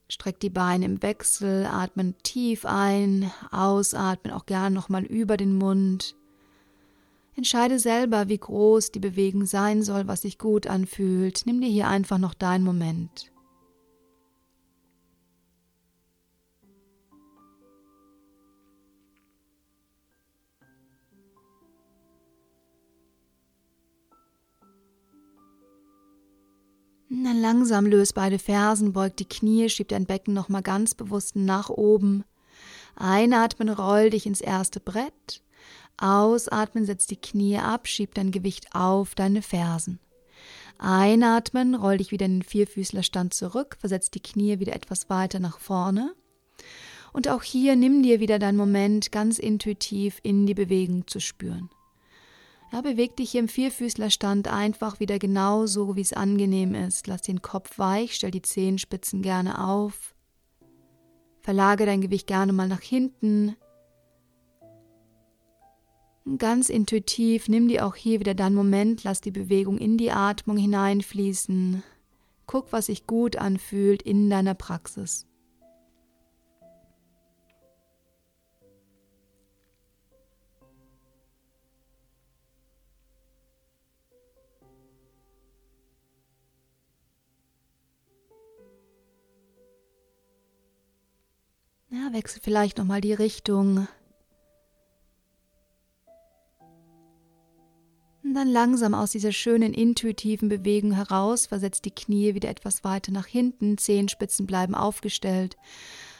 Streck 0.08 0.40
die 0.40 0.50
Beine 0.50 0.86
im 0.86 1.02
Wechsel, 1.04 1.66
atmen 1.66 2.16
tief 2.24 2.66
ein, 2.66 3.30
ausatmen 3.52 4.34
auch 4.34 4.46
gern 4.46 4.72
nochmal 4.72 5.04
über 5.04 5.36
den 5.36 5.58
Mund. 5.58 6.16
Entscheide 7.42 7.80
selber, 7.80 8.30
wie 8.30 8.38
groß 8.38 8.92
die 8.92 9.00
Bewegung 9.00 9.48
sein 9.48 9.82
soll, 9.82 10.08
was 10.08 10.22
sich 10.22 10.38
gut 10.38 10.68
anfühlt. 10.68 11.42
Nimm 11.48 11.60
dir 11.60 11.70
hier 11.70 11.88
einfach 11.88 12.20
noch 12.20 12.36
deinen 12.36 12.64
Moment. 12.64 13.32
Dann 27.10 27.42
langsam 27.42 27.88
löst 27.88 28.14
beide 28.14 28.38
Fersen, 28.38 28.94
beugt 28.94 29.18
die 29.18 29.26
Knie, 29.26 29.68
schiebt 29.68 29.94
dein 29.94 30.06
Becken 30.06 30.36
nochmal 30.36 30.62
ganz 30.62 30.94
bewusst 30.94 31.36
nach 31.36 31.72
oben. 31.72 32.24
Einatmen, 32.96 33.70
roll 33.70 34.12
dich 34.12 34.28
ins 34.28 34.42
erste 34.42 34.80
Brett. 34.80 35.42
Ausatmen, 36.02 36.86
setz 36.86 37.08
die 37.08 37.16
Knie 37.16 37.58
ab, 37.58 37.88
schieb 37.88 38.16
dein 38.16 38.32
Gewicht 38.32 38.68
auf 38.74 39.16
deine 39.16 39.42
Fersen. 39.42 40.00
Einatmen, 40.78 41.76
roll 41.76 41.98
dich 41.98 42.12
wieder 42.12 42.26
in 42.26 42.40
den 42.40 42.44
Vierfüßlerstand 42.44 43.34
zurück, 43.34 43.78
versetz 43.80 44.10
die 44.10 44.20
Knie 44.20 44.60
wieder 44.60 44.74
etwas 44.74 45.10
weiter 45.10 45.40
nach 45.40 45.60
vorne. 45.60 46.14
Und 47.14 47.28
auch 47.28 47.44
hier 47.44 47.76
nimm 47.76 48.02
dir 48.02 48.20
wieder 48.20 48.40
deinen 48.40 48.58
Moment, 48.58 49.12
ganz 49.12 49.38
intuitiv 49.38 50.20
in 50.24 50.46
die 50.46 50.54
Bewegung 50.54 51.08
zu 51.08 51.20
spüren. 51.20 51.70
Ja, 52.72 52.80
beweg 52.82 53.18
dich 53.18 53.32
hier 53.32 53.42
im 53.42 53.50
Vierfüßlerstand 53.50 54.48
einfach 54.48 55.02
wieder 55.02 55.20
genauso, 55.20 55.98
wie 55.98 56.02
es 56.02 56.14
angenehm 56.14 56.74
ist. 56.74 57.06
Lass 57.08 57.22
den 57.22 57.42
Kopf 57.42 57.78
weich, 57.78 58.16
stell 58.16 58.32
die 58.32 58.42
Zehenspitzen 58.42 59.22
gerne 59.22 59.68
auf. 59.68 60.16
Verlage 61.42 61.86
dein 61.86 62.02
Gewicht 62.02 62.28
gerne 62.28 62.54
mal 62.54 62.70
nach 62.70 62.82
hinten. 62.82 63.58
Ganz 66.38 66.70
intuitiv 66.70 67.50
nimm 67.50 67.68
dir 67.68 67.86
auch 67.86 67.96
hier 67.96 68.20
wieder 68.20 68.36
deinen 68.36 68.54
Moment, 68.54 69.04
lass 69.04 69.22
die 69.22 69.32
Bewegung 69.32 69.80
in 69.80 69.98
die 69.98 70.12
Atmung 70.12 70.56
hineinfließen. 70.56 71.84
Guck, 72.46 72.72
was 72.72 72.86
sich 72.86 73.08
gut 73.08 73.38
anfühlt 73.38 74.04
in 74.04 74.30
deiner 74.30 74.54
Praxis. 74.54 75.26
Ja, 91.90 92.14
wechsel 92.14 92.40
vielleicht 92.42 92.78
nochmal 92.78 93.02
die 93.02 93.14
Richtung. 93.14 93.88
Dann 98.42 98.50
langsam 98.50 98.96
aus 98.96 99.12
dieser 99.12 99.32
schönen 99.32 99.74
intuitiven 99.74 100.50
Bewegung 100.50 100.94
heraus, 100.94 101.46
versetzt 101.46 101.86
die 101.86 101.92
Knie 101.92 102.34
wieder 102.34 102.50
etwas 102.50 102.84
weiter 102.84 103.12
nach 103.12 103.28
hinten, 103.28 103.78
Zehenspitzen 103.78 104.48
bleiben 104.48 104.74
aufgestellt. 104.74 105.58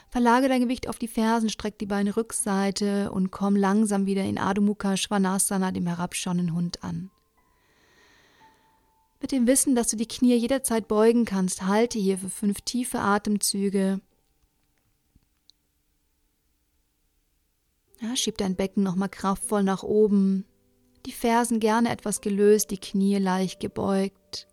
Verlage 0.08 0.48
dein 0.48 0.60
Gewicht 0.60 0.88
auf 0.88 0.98
die 0.98 1.08
Fersen, 1.08 1.48
streck 1.48 1.78
die 1.78 1.86
Beine 1.86 2.16
Rückseite 2.16 3.10
und 3.10 3.32
komm 3.32 3.56
langsam 3.56 4.06
wieder 4.06 4.22
in 4.22 4.38
Adho 4.38 4.62
Mukha 4.62 4.96
Svanasana, 4.96 5.72
dem 5.72 5.86
herabschauenden 5.86 6.54
Hund, 6.54 6.84
an. 6.84 7.10
Mit 9.20 9.32
dem 9.32 9.48
Wissen, 9.48 9.74
dass 9.74 9.88
du 9.88 9.96
die 9.96 10.06
Knie 10.06 10.36
jederzeit 10.36 10.86
beugen 10.86 11.24
kannst, 11.24 11.62
halte 11.62 11.98
hier 11.98 12.18
für 12.18 12.30
fünf 12.30 12.60
tiefe 12.60 13.00
Atemzüge. 13.00 14.00
Ja, 18.00 18.14
schieb 18.14 18.38
dein 18.38 18.54
Becken 18.54 18.82
nochmal 18.84 19.08
kraftvoll 19.08 19.62
nach 19.64 19.82
oben, 19.82 20.44
die 21.06 21.12
Fersen 21.12 21.60
gerne 21.60 21.90
etwas 21.90 22.20
gelöst, 22.20 22.70
die 22.70 22.78
Knie 22.78 23.18
leicht 23.18 23.60
gebeugt. 23.60 24.48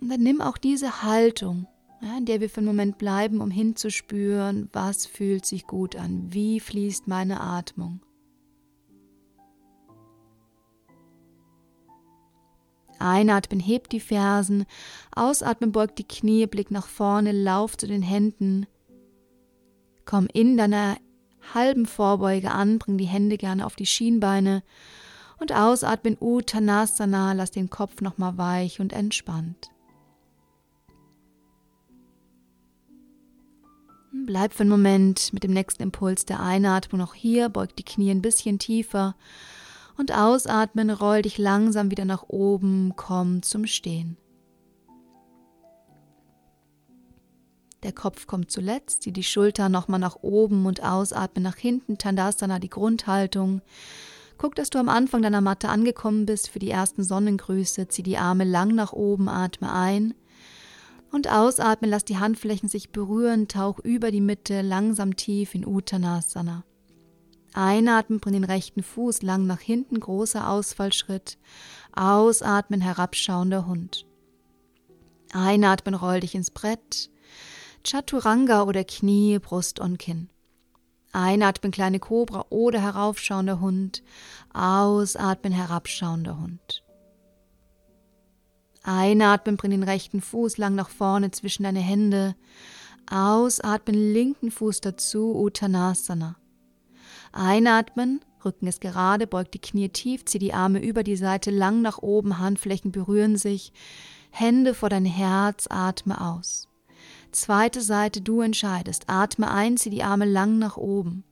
Und 0.00 0.10
dann 0.10 0.22
nimm 0.22 0.40
auch 0.40 0.56
diese 0.56 1.02
Haltung, 1.02 1.66
ja, 2.00 2.16
in 2.16 2.24
der 2.24 2.40
wir 2.40 2.48
für 2.48 2.58
einen 2.58 2.66
Moment 2.66 2.98
bleiben, 2.98 3.40
um 3.40 3.50
hinzuspüren, 3.50 4.68
was 4.72 5.06
fühlt 5.06 5.44
sich 5.44 5.66
gut 5.66 5.96
an, 5.96 6.32
wie 6.32 6.60
fließt 6.60 7.08
meine 7.08 7.40
Atmung. 7.40 8.00
Einatmen, 12.98 13.60
hebt 13.60 13.92
die 13.92 14.00
Fersen, 14.00 14.66
ausatmen, 15.14 15.72
beugt 15.72 15.98
die 15.98 16.06
Knie, 16.06 16.46
Blick 16.46 16.70
nach 16.70 16.86
vorne, 16.86 17.32
lauf 17.32 17.76
zu 17.76 17.86
den 17.86 18.02
Händen. 18.02 18.66
Komm 20.04 20.28
in 20.32 20.56
deiner 20.56 20.96
halben 21.54 21.86
Vorbeuge 21.86 22.50
an, 22.50 22.78
bring 22.78 22.98
die 22.98 23.06
Hände 23.06 23.36
gerne 23.36 23.66
auf 23.66 23.76
die 23.76 23.86
Schienbeine 23.86 24.62
und 25.38 25.52
ausatmen 25.52 26.16
Uttanasana, 26.20 27.32
lass 27.32 27.50
den 27.50 27.70
Kopf 27.70 28.00
nochmal 28.00 28.38
weich 28.38 28.80
und 28.80 28.92
entspannt. 28.92 29.70
Bleib 34.24 34.52
für 34.52 34.62
einen 34.62 34.70
Moment 34.70 35.32
mit 35.32 35.42
dem 35.44 35.52
nächsten 35.52 35.82
Impuls 35.82 36.24
der 36.24 36.40
Einatmung 36.40 37.00
noch 37.00 37.14
hier, 37.14 37.48
beug 37.48 37.74
die 37.76 37.84
Knie 37.84 38.10
ein 38.10 38.22
bisschen 38.22 38.58
tiefer 38.58 39.14
und 39.98 40.12
ausatmen, 40.12 40.90
roll 40.90 41.22
dich 41.22 41.36
langsam 41.38 41.90
wieder 41.90 42.04
nach 42.04 42.24
oben, 42.28 42.94
komm 42.96 43.42
zum 43.42 43.66
Stehen. 43.66 44.16
Der 47.82 47.92
Kopf 47.92 48.26
kommt 48.26 48.50
zuletzt, 48.50 49.02
zieh 49.02 49.12
die 49.12 49.22
Schulter 49.22 49.68
nochmal 49.68 50.00
nach 50.00 50.16
oben 50.22 50.66
und 50.66 50.82
ausatmen 50.82 51.42
nach 51.42 51.56
hinten, 51.56 51.98
Tandasana, 51.98 52.58
die 52.58 52.70
Grundhaltung. 52.70 53.60
Guck, 54.36 54.54
dass 54.54 54.70
du 54.70 54.78
am 54.78 54.88
Anfang 54.88 55.22
deiner 55.22 55.40
Matte 55.40 55.68
angekommen 55.68 56.26
bist 56.26 56.48
für 56.48 56.58
die 56.58 56.70
ersten 56.70 57.02
Sonnengrüße, 57.02 57.88
zieh 57.88 58.02
die 58.02 58.18
Arme 58.18 58.44
lang 58.44 58.74
nach 58.74 58.92
oben, 58.92 59.28
atme 59.28 59.72
ein 59.72 60.14
und 61.10 61.30
ausatmen, 61.30 61.90
lass 61.90 62.04
die 62.04 62.18
Handflächen 62.18 62.68
sich 62.68 62.90
berühren, 62.90 63.48
tauch 63.48 63.78
über 63.80 64.10
die 64.10 64.20
Mitte 64.20 64.62
langsam 64.62 65.16
tief 65.16 65.54
in 65.54 65.66
Uttanasana. 65.66 66.64
Einatmen, 67.54 68.20
bring 68.20 68.34
den 68.34 68.44
rechten 68.44 68.82
Fuß 68.82 69.22
lang 69.22 69.46
nach 69.46 69.60
hinten, 69.60 70.00
großer 70.00 70.48
Ausfallschritt. 70.50 71.38
Ausatmen, 71.94 72.80
herabschauender 72.80 73.66
Hund. 73.66 74.06
Einatmen, 75.32 75.94
roll 75.94 76.20
dich 76.20 76.34
ins 76.34 76.50
Brett. 76.50 77.10
Chaturanga 77.84 78.62
oder 78.62 78.84
Knie, 78.84 79.38
Brust 79.38 79.80
und 79.80 79.98
Kinn. 79.98 80.28
Einatmen, 81.12 81.72
kleine 81.72 82.00
Kobra 82.00 82.46
oder 82.50 82.80
heraufschauender 82.80 83.60
Hund. 83.60 84.02
Ausatmen, 84.52 85.52
herabschauender 85.52 86.38
Hund. 86.38 86.84
Einatmen, 88.82 89.56
bring 89.56 89.70
den 89.70 89.82
rechten 89.82 90.20
Fuß 90.20 90.58
lang 90.58 90.74
nach 90.74 90.90
vorne 90.90 91.30
zwischen 91.30 91.64
deine 91.64 91.80
Hände. 91.80 92.36
Ausatmen, 93.10 93.94
linken 93.94 94.50
Fuß 94.50 94.80
dazu, 94.80 95.34
Uttanasana. 95.34 96.36
Einatmen, 97.32 98.20
Rücken 98.44 98.66
ist 98.66 98.80
gerade, 98.80 99.26
beugt 99.26 99.54
die 99.54 99.60
Knie 99.60 99.88
tief, 99.88 100.24
zieh 100.24 100.38
die 100.38 100.54
Arme 100.54 100.80
über 100.80 101.02
die 101.02 101.16
Seite 101.16 101.50
lang 101.50 101.82
nach 101.82 101.98
oben, 101.98 102.38
Handflächen 102.38 102.92
berühren 102.92 103.36
sich, 103.36 103.72
Hände 104.30 104.74
vor 104.74 104.88
dein 104.88 105.04
Herz, 105.04 105.66
atme 105.68 106.20
aus. 106.20 106.68
Zweite 107.32 107.80
Seite, 107.80 108.20
du 108.20 108.40
entscheidest. 108.40 109.04
Atme 109.08 109.50
ein, 109.50 109.76
zieh 109.76 109.90
die 109.90 110.02
Arme 110.02 110.24
lang 110.24 110.58
nach 110.58 110.76
oben. 110.76 111.24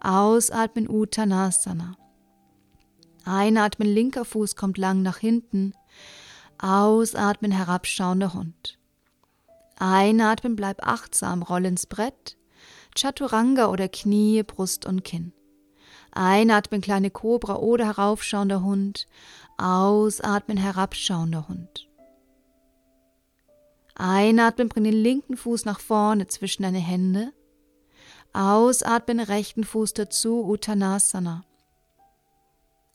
Ausatmen 0.00 0.88
Uttanasana. 0.88 1.96
Einatmen, 3.24 3.88
linker 3.88 4.24
Fuß 4.24 4.56
kommt 4.56 4.78
lang 4.78 5.02
nach 5.02 5.18
hinten. 5.18 5.74
Ausatmen, 6.58 7.50
herabschauender 7.50 8.34
Hund. 8.34 8.78
Einatmen, 9.78 10.56
bleib 10.56 10.86
achtsam, 10.86 11.42
roll 11.42 11.66
ins 11.66 11.86
Brett. 11.86 12.37
Chaturanga 12.96 13.68
oder 13.68 13.88
Knie, 13.88 14.42
Brust 14.42 14.86
und 14.86 15.04
Kinn. 15.04 15.32
Einatmen, 16.12 16.80
kleine 16.80 17.10
Kobra 17.10 17.56
oder 17.56 17.86
heraufschauender 17.86 18.62
Hund. 18.62 19.06
Ausatmen, 19.56 20.56
herabschauender 20.56 21.48
Hund. 21.48 21.88
Einatmen, 23.94 24.68
bring 24.68 24.84
den 24.84 24.94
linken 24.94 25.36
Fuß 25.36 25.64
nach 25.64 25.80
vorne 25.80 26.28
zwischen 26.28 26.62
deine 26.62 26.78
Hände. 26.78 27.32
Ausatmen, 28.32 29.20
rechten 29.20 29.64
Fuß 29.64 29.94
dazu, 29.94 30.44
Uttanasana. 30.44 31.42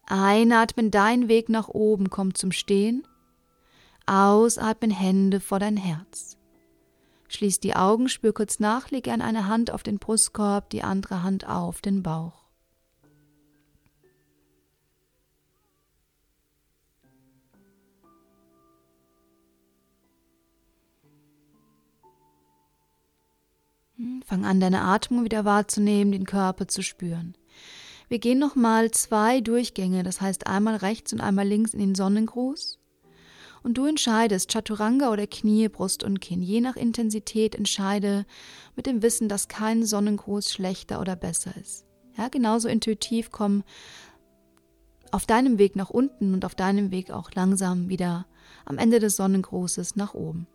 Einatmen, 0.05 0.91
dein 0.91 1.27
Weg 1.27 1.49
nach 1.49 1.67
oben 1.69 2.09
kommt 2.09 2.37
zum 2.37 2.51
Stehen. 2.51 3.05
Ausatmen, 4.05 4.91
Hände 4.91 5.39
vor 5.39 5.59
dein 5.59 5.77
Herz. 5.77 6.37
Schließ 7.33 7.59
die 7.59 7.75
Augen, 7.75 8.09
spür 8.09 8.31
kurz 8.31 8.59
nach, 8.59 8.91
lege 8.91 9.11
an 9.11 9.19
eine 9.19 9.47
Hand 9.47 9.71
auf 9.71 9.81
den 9.81 9.97
Brustkorb, 9.97 10.69
die 10.69 10.83
andere 10.83 11.23
Hand 11.23 11.47
auf 11.47 11.81
den 11.81 12.03
Bauch. 12.03 12.43
Hm, 23.95 24.21
fang 24.23 24.45
an, 24.45 24.59
deine 24.59 24.81
Atmung 24.81 25.23
wieder 25.23 25.43
wahrzunehmen, 25.43 26.11
den 26.11 26.27
Körper 26.27 26.67
zu 26.67 26.83
spüren. 26.83 27.35
Wir 28.09 28.19
gehen 28.19 28.37
nochmal 28.37 28.91
zwei 28.91 29.41
Durchgänge, 29.41 30.03
das 30.03 30.21
heißt 30.21 30.45
einmal 30.45 30.75
rechts 30.75 31.13
und 31.13 31.21
einmal 31.21 31.47
links 31.47 31.73
in 31.73 31.79
den 31.79 31.95
Sonnengruß 31.95 32.77
und 33.63 33.77
du 33.77 33.85
entscheidest 33.85 34.51
Chaturanga 34.51 35.11
oder 35.11 35.25
Knie, 35.25 35.69
Brust 35.69 36.03
und 36.03 36.19
Kinn. 36.19 36.41
Je 36.41 36.61
nach 36.61 36.75
Intensität 36.75 37.55
entscheide 37.55 38.25
mit 38.75 38.85
dem 38.85 39.01
Wissen, 39.01 39.29
dass 39.29 39.47
kein 39.47 39.85
Sonnengruß 39.85 40.51
schlechter 40.51 40.99
oder 40.99 41.15
besser 41.15 41.55
ist. 41.57 41.85
Ja, 42.17 42.27
genauso 42.27 42.67
intuitiv 42.67 43.31
komm 43.31 43.63
auf 45.11 45.25
deinem 45.25 45.57
Weg 45.57 45.75
nach 45.75 45.89
unten 45.89 46.33
und 46.33 46.43
auf 46.43 46.55
deinem 46.55 46.91
Weg 46.91 47.11
auch 47.11 47.31
langsam 47.31 47.89
wieder 47.89 48.25
am 48.65 48.77
Ende 48.77 48.99
des 48.99 49.15
Sonnengrußes 49.15 49.95
nach 49.95 50.13
oben. 50.13 50.47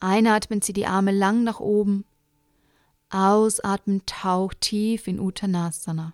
Einatmen, 0.00 0.62
zieh 0.62 0.72
die 0.72 0.86
Arme 0.86 1.12
lang 1.12 1.42
nach 1.42 1.60
oben. 1.60 2.04
Ausatmen, 3.10 4.02
tauch 4.06 4.52
tief 4.54 5.06
in 5.06 5.20
Uttanasana. 5.20 6.12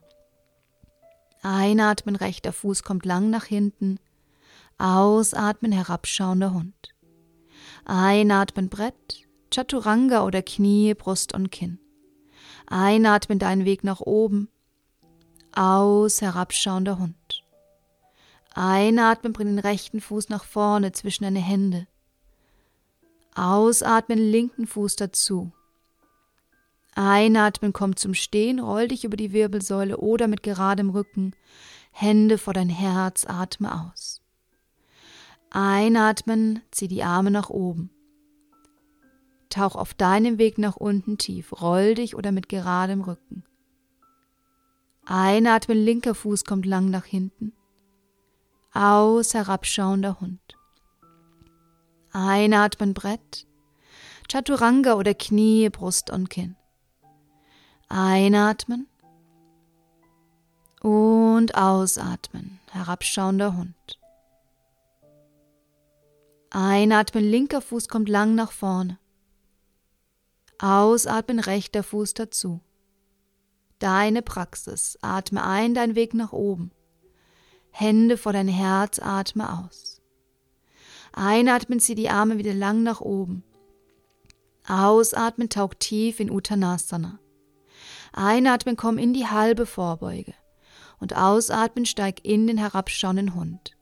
Einatmen, 1.42 2.16
rechter 2.16 2.52
Fuß 2.52 2.82
kommt 2.82 3.04
lang 3.04 3.30
nach 3.30 3.44
hinten. 3.44 3.98
Ausatmen, 4.82 5.70
herabschauender 5.70 6.52
Hund. 6.52 6.74
Einatmen, 7.84 8.68
Brett, 8.68 9.28
Chaturanga 9.54 10.24
oder 10.24 10.42
Knie, 10.42 10.94
Brust 10.94 11.34
und 11.34 11.52
Kinn. 11.52 11.78
Einatmen, 12.66 13.38
deinen 13.38 13.64
Weg 13.64 13.84
nach 13.84 14.00
oben. 14.00 14.48
Aus, 15.54 16.20
herabschauender 16.20 16.98
Hund. 16.98 17.44
Einatmen, 18.54 19.32
bring 19.32 19.46
den 19.46 19.60
rechten 19.60 20.00
Fuß 20.00 20.30
nach 20.30 20.42
vorne 20.42 20.90
zwischen 20.90 21.22
deine 21.22 21.38
Hände. 21.38 21.86
Ausatmen, 23.36 24.18
linken 24.18 24.66
Fuß 24.66 24.96
dazu. 24.96 25.52
Einatmen, 26.96 27.72
komm 27.72 27.94
zum 27.94 28.14
Stehen, 28.14 28.58
roll 28.58 28.88
dich 28.88 29.04
über 29.04 29.16
die 29.16 29.32
Wirbelsäule 29.32 29.98
oder 29.98 30.26
mit 30.26 30.42
geradem 30.42 30.90
Rücken, 30.90 31.36
Hände 31.92 32.36
vor 32.36 32.52
dein 32.52 32.68
Herz, 32.68 33.24
atme 33.28 33.92
aus. 33.92 34.11
Einatmen, 35.54 36.62
zieh 36.70 36.88
die 36.88 37.02
Arme 37.02 37.30
nach 37.30 37.50
oben. 37.50 37.90
Tauch 39.50 39.76
auf 39.76 39.92
deinem 39.92 40.38
Weg 40.38 40.56
nach 40.56 40.76
unten 40.76 41.18
tief, 41.18 41.60
roll 41.60 41.94
dich 41.94 42.16
oder 42.16 42.32
mit 42.32 42.48
geradem 42.48 43.02
Rücken. 43.02 43.44
Einatmen, 45.04 45.76
linker 45.76 46.14
Fuß 46.14 46.46
kommt 46.46 46.64
lang 46.64 46.88
nach 46.88 47.04
hinten. 47.04 47.52
Aus, 48.72 49.34
herabschauender 49.34 50.20
Hund. 50.20 50.40
Einatmen, 52.12 52.94
Brett. 52.94 53.46
Chaturanga 54.30 54.94
oder 54.94 55.12
Knie, 55.12 55.68
Brust 55.68 56.08
und 56.08 56.30
Kinn. 56.30 56.56
Einatmen. 57.90 58.88
Und 60.80 61.54
ausatmen, 61.54 62.58
herabschauender 62.70 63.54
Hund. 63.54 64.01
Einatmen, 66.54 67.24
linker 67.24 67.62
Fuß 67.62 67.88
kommt 67.88 68.10
lang 68.10 68.34
nach 68.34 68.52
vorne. 68.52 68.98
Ausatmen, 70.58 71.38
rechter 71.38 71.82
Fuß 71.82 72.12
dazu. 72.12 72.60
Deine 73.78 74.20
Praxis. 74.20 74.98
Atme 75.00 75.42
ein, 75.42 75.72
dein 75.72 75.94
Weg 75.94 76.12
nach 76.12 76.32
oben. 76.32 76.70
Hände 77.70 78.18
vor 78.18 78.34
dein 78.34 78.48
Herz, 78.48 78.98
atme 78.98 79.50
aus. 79.50 80.02
Einatmen, 81.14 81.80
zieh 81.80 81.94
die 81.94 82.10
Arme 82.10 82.36
wieder 82.36 82.52
lang 82.52 82.82
nach 82.82 83.00
oben. 83.00 83.44
Ausatmen, 84.68 85.48
tauch 85.48 85.72
tief 85.72 86.20
in 86.20 86.30
Uttanasana. 86.30 87.18
Einatmen, 88.12 88.76
komm 88.76 88.98
in 88.98 89.14
die 89.14 89.26
halbe 89.26 89.64
Vorbeuge. 89.64 90.34
Und 91.00 91.16
ausatmen, 91.16 91.86
steig 91.86 92.26
in 92.26 92.46
den 92.46 92.58
herabschauenden 92.58 93.34
Hund. 93.34 93.74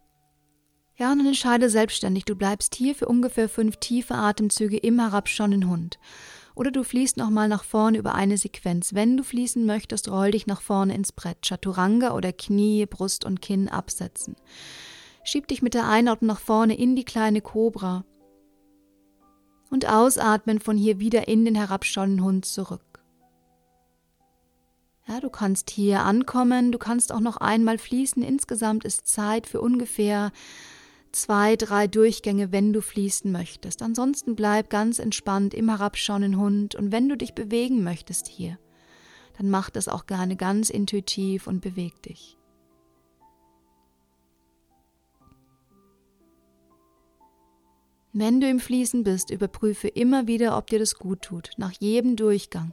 Ja, 1.01 1.13
und 1.13 1.25
entscheide 1.25 1.71
selbstständig, 1.71 2.27
du 2.27 2.37
bleibst 2.37 2.75
hier 2.75 2.95
für 2.95 3.09
ungefähr 3.09 3.49
fünf 3.49 3.79
tiefe 3.79 4.17
Atemzüge 4.17 4.77
im 4.77 5.01
herabschauenden 5.01 5.67
Hund. 5.67 5.99
Oder 6.55 6.71
du 6.71 6.85
fließt 6.85 7.17
nochmal 7.17 7.49
nach 7.49 7.65
vorne 7.65 7.97
über 7.97 8.15
eine 8.15 8.37
Sequenz. 8.37 8.93
Wenn 8.93 9.17
du 9.17 9.23
fließen 9.23 9.65
möchtest, 9.65 10.11
roll 10.11 10.33
dich 10.33 10.47
nach 10.47 10.61
vorne 10.61 10.95
ins 10.95 11.13
Brett. 11.13 11.39
Chaturanga 11.41 12.13
oder 12.13 12.35
Knie, 12.35 12.85
Brust 12.85 13.25
und 13.25 13.41
Kinn 13.41 13.71
absetzen. 13.71 14.37
Schieb 15.25 15.49
dich 15.49 15.63
mit 15.63 15.73
der 15.73 15.89
Einatmung 15.89 16.29
nach 16.29 16.41
vorne 16.41 16.77
in 16.77 16.95
die 16.97 17.07
kleine 17.07 17.41
Kobra. 17.41 18.05
Und 19.71 19.89
ausatmen 19.89 20.61
von 20.61 20.77
hier 20.77 21.01
wieder 21.01 21.29
in 21.29 21.47
den 21.47 21.55
herabschauenden 21.55 22.23
Hund 22.23 22.45
zurück. 22.45 23.03
Ja, 25.09 25.19
du 25.21 25.31
kannst 25.31 25.71
hier 25.71 26.01
ankommen, 26.03 26.73
du 26.73 26.79
kannst 26.79 27.11
auch 27.11 27.21
noch 27.21 27.39
einmal 27.39 27.79
fließen. 27.79 28.23
Insgesamt 28.23 28.85
ist 28.85 29.09
Zeit 29.09 29.47
für 29.47 29.63
ungefähr 29.63 30.31
zwei, 31.13 31.57
drei 31.57 31.87
Durchgänge, 31.87 32.53
wenn 32.53 32.73
du 32.73 32.81
fließen 32.81 33.31
möchtest. 33.31 33.83
Ansonsten 33.83 34.37
bleib 34.37 34.71
ganz 34.71 34.99
entspannt 34.99 35.55
im 35.55 35.69
herabschauenden 35.69 36.39
Hund 36.39 36.75
und 36.75 36.93
wenn 36.93 37.09
du 37.09 37.17
dich 37.17 37.35
bewegen 37.35 37.83
möchtest 37.83 38.29
hier, 38.29 38.59
dann 39.37 39.51
mach 39.51 39.71
das 39.71 39.89
auch 39.89 40.07
gerne 40.07 40.37
ganz 40.37 40.71
intuitiv 40.71 41.47
und 41.47 41.61
beweg 41.61 42.03
dich. 42.03 42.37
Wenn 48.13 48.41
du 48.41 48.49
im 48.49 48.59
Fließen 48.59 49.05
bist, 49.05 49.31
überprüfe 49.31 49.87
immer 49.87 50.27
wieder, 50.27 50.57
ob 50.59 50.67
dir 50.67 50.81
das 50.81 50.97
gut 50.97 51.23
tut, 51.23 51.51
nach 51.59 51.73
jedem 51.79 52.17
Durchgang. 52.17 52.73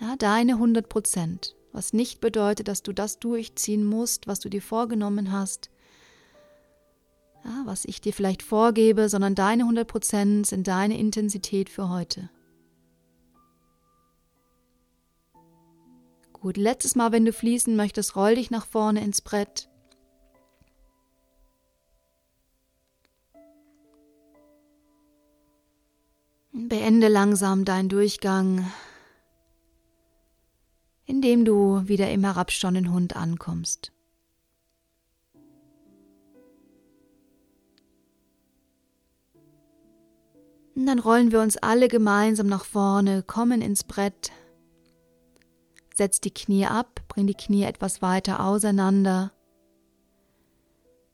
Ja, 0.00 0.16
deine 0.16 0.54
100 0.54 0.88
Prozent 0.88 1.54
was 1.74 1.92
nicht 1.92 2.20
bedeutet, 2.20 2.68
dass 2.68 2.82
du 2.82 2.92
das 2.92 3.18
durchziehen 3.18 3.84
musst, 3.84 4.28
was 4.28 4.38
du 4.38 4.48
dir 4.48 4.62
vorgenommen 4.62 5.32
hast, 5.32 5.70
ja, 7.44 7.62
was 7.66 7.84
ich 7.84 8.00
dir 8.00 8.12
vielleicht 8.12 8.42
vorgebe, 8.42 9.08
sondern 9.08 9.34
deine 9.34 9.64
100% 9.64 10.46
sind 10.46 10.68
deine 10.68 10.96
Intensität 10.96 11.68
für 11.68 11.90
heute. 11.90 12.30
Gut, 16.32 16.56
letztes 16.56 16.94
Mal, 16.94 17.10
wenn 17.10 17.24
du 17.24 17.32
fließen 17.32 17.74
möchtest, 17.74 18.16
roll 18.16 18.36
dich 18.36 18.50
nach 18.50 18.66
vorne 18.66 19.02
ins 19.02 19.20
Brett. 19.20 19.68
Beende 26.52 27.08
langsam 27.08 27.64
deinen 27.64 27.88
Durchgang 27.88 28.64
indem 31.06 31.44
du 31.44 31.86
wieder 31.86 32.10
im 32.10 32.24
herabschauenden 32.24 32.92
Hund 32.92 33.16
ankommst. 33.16 33.92
Und 40.74 40.86
dann 40.86 40.98
rollen 40.98 41.30
wir 41.30 41.40
uns 41.40 41.56
alle 41.56 41.88
gemeinsam 41.88 42.48
nach 42.48 42.64
vorne, 42.64 43.22
kommen 43.22 43.62
ins 43.62 43.84
Brett, 43.84 44.32
setz 45.94 46.20
die 46.20 46.32
Knie 46.32 46.66
ab, 46.66 47.00
bring 47.06 47.28
die 47.28 47.34
Knie 47.34 47.62
etwas 47.62 48.02
weiter 48.02 48.44
auseinander. 48.44 49.30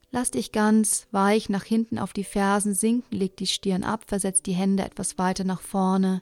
Lass 0.09 0.31
dich 0.31 0.51
ganz 0.51 1.07
weich 1.11 1.47
nach 1.47 1.63
hinten 1.63 1.99
auf 1.99 2.11
die 2.11 2.23
Fersen 2.23 2.73
sinken, 2.73 3.15
leg 3.15 3.37
die 3.37 3.47
Stirn 3.47 3.83
ab, 3.83 4.05
versetz 4.07 4.41
die 4.41 4.53
Hände 4.53 4.83
etwas 4.83 5.17
weiter 5.17 5.43
nach 5.43 5.61
vorne 5.61 6.21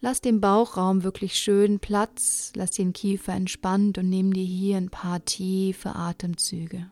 Lass 0.00 0.20
dem 0.20 0.40
Bauchraum 0.40 1.02
wirklich 1.02 1.34
schön 1.34 1.80
Platz, 1.80 2.52
lass 2.54 2.70
den 2.70 2.92
Kiefer 2.92 3.32
entspannt 3.32 3.98
und 3.98 4.08
nimm 4.08 4.32
dir 4.32 4.44
hier 4.44 4.76
ein 4.76 4.90
paar 4.90 5.24
tiefe 5.24 5.96
Atemzüge. 5.96 6.88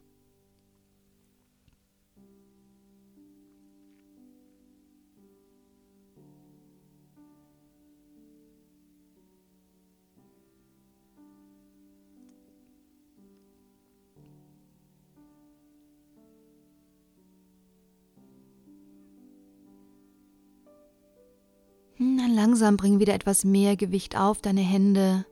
Langsam 22.37 22.77
bring 22.77 23.01
wieder 23.01 23.15
etwas 23.15 23.45
mehr 23.45 23.77
Gewicht 23.77 24.17
auf 24.17 24.41
deine 24.41 24.61
Hände. 24.61 25.27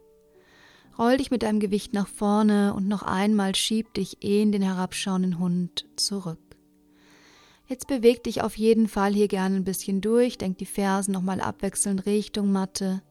Roll 0.98 1.18
dich 1.18 1.30
mit 1.30 1.42
deinem 1.42 1.60
Gewicht 1.60 1.92
nach 1.92 2.08
vorne 2.08 2.74
und 2.74 2.88
noch 2.88 3.02
einmal 3.02 3.54
schieb 3.54 3.94
dich 3.94 4.24
in 4.24 4.50
den 4.50 4.62
herabschauenden 4.62 5.38
Hund 5.38 5.86
zurück. 5.96 6.38
Jetzt 7.66 7.86
beweg 7.86 8.24
dich 8.24 8.42
auf 8.42 8.56
jeden 8.56 8.88
Fall 8.88 9.12
hier 9.14 9.28
gerne 9.28 9.56
ein 9.56 9.64
bisschen 9.64 10.00
durch, 10.00 10.38
denk 10.38 10.58
die 10.58 10.66
Fersen 10.66 11.12
nochmal 11.12 11.40
abwechselnd 11.40 12.06
Richtung 12.06 12.52
Matte. 12.52 13.02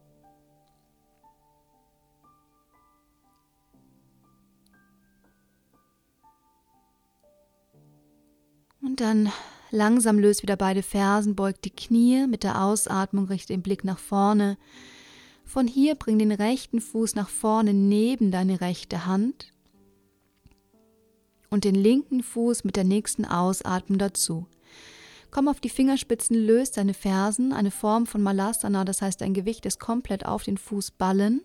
Und 8.82 9.00
dann 9.02 9.32
Langsam 9.74 10.20
löst 10.20 10.44
wieder 10.44 10.56
beide 10.56 10.84
Fersen, 10.84 11.36
beugt 11.36 11.66
die 11.66 11.72
Knie, 11.72 12.28
mit 12.28 12.44
der 12.44 12.64
Ausatmung 12.64 13.26
richte 13.26 13.54
den 13.54 13.64
Blick 13.64 13.84
nach 13.84 13.98
vorne. 13.98 14.56
Von 15.46 15.66
hier 15.66 15.96
bring 15.96 16.20
den 16.20 16.32
rechten 16.32 16.80
Fuß 16.80 17.16
nach 17.16 17.28
vorne 17.28 17.74
neben 17.74 18.30
deine 18.30 18.62
rechte 18.62 19.08
Hand 19.08 19.52
und 21.50 21.64
den 21.64 21.74
linken 21.74 22.22
Fuß 22.22 22.66
mit 22.66 22.76
der 22.76 22.84
nächsten 22.84 23.26
Ausatmung 23.26 23.98
dazu. 23.98 24.46
Komm 25.32 25.48
auf 25.48 25.60
die 25.60 25.70
Fingerspitzen, 25.70 26.36
löst 26.36 26.78
deine 26.78 26.94
Fersen, 26.94 27.52
eine 27.52 27.72
Form 27.72 28.06
von 28.06 28.22
Malasana, 28.22 28.86
das 28.86 29.02
heißt 29.02 29.22
dein 29.22 29.34
Gewicht 29.34 29.66
ist 29.66 29.80
komplett 29.80 30.24
auf 30.24 30.44
den 30.44 30.60
Fußballen. 30.60 31.42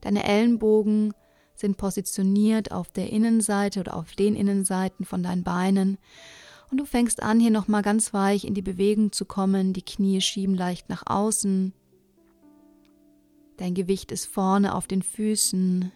Deine 0.00 0.22
Ellenbogen 0.22 1.12
sind 1.56 1.76
positioniert 1.76 2.70
auf 2.70 2.92
der 2.92 3.10
Innenseite 3.10 3.80
oder 3.80 3.96
auf 3.96 4.14
den 4.14 4.36
Innenseiten 4.36 5.04
von 5.04 5.24
deinen 5.24 5.42
Beinen. 5.42 5.98
Und 6.72 6.78
du 6.78 6.86
fängst 6.86 7.22
an, 7.22 7.38
hier 7.38 7.50
nochmal 7.50 7.82
ganz 7.82 8.14
weich 8.14 8.46
in 8.46 8.54
die 8.54 8.62
Bewegung 8.62 9.12
zu 9.12 9.26
kommen. 9.26 9.74
Die 9.74 9.84
Knie 9.84 10.22
schieben 10.22 10.54
leicht 10.54 10.88
nach 10.88 11.02
außen. 11.04 11.74
Dein 13.58 13.74
Gewicht 13.74 14.10
ist 14.10 14.24
vorne 14.24 14.74
auf 14.74 14.86
den 14.86 15.02
Füßen. 15.02 15.92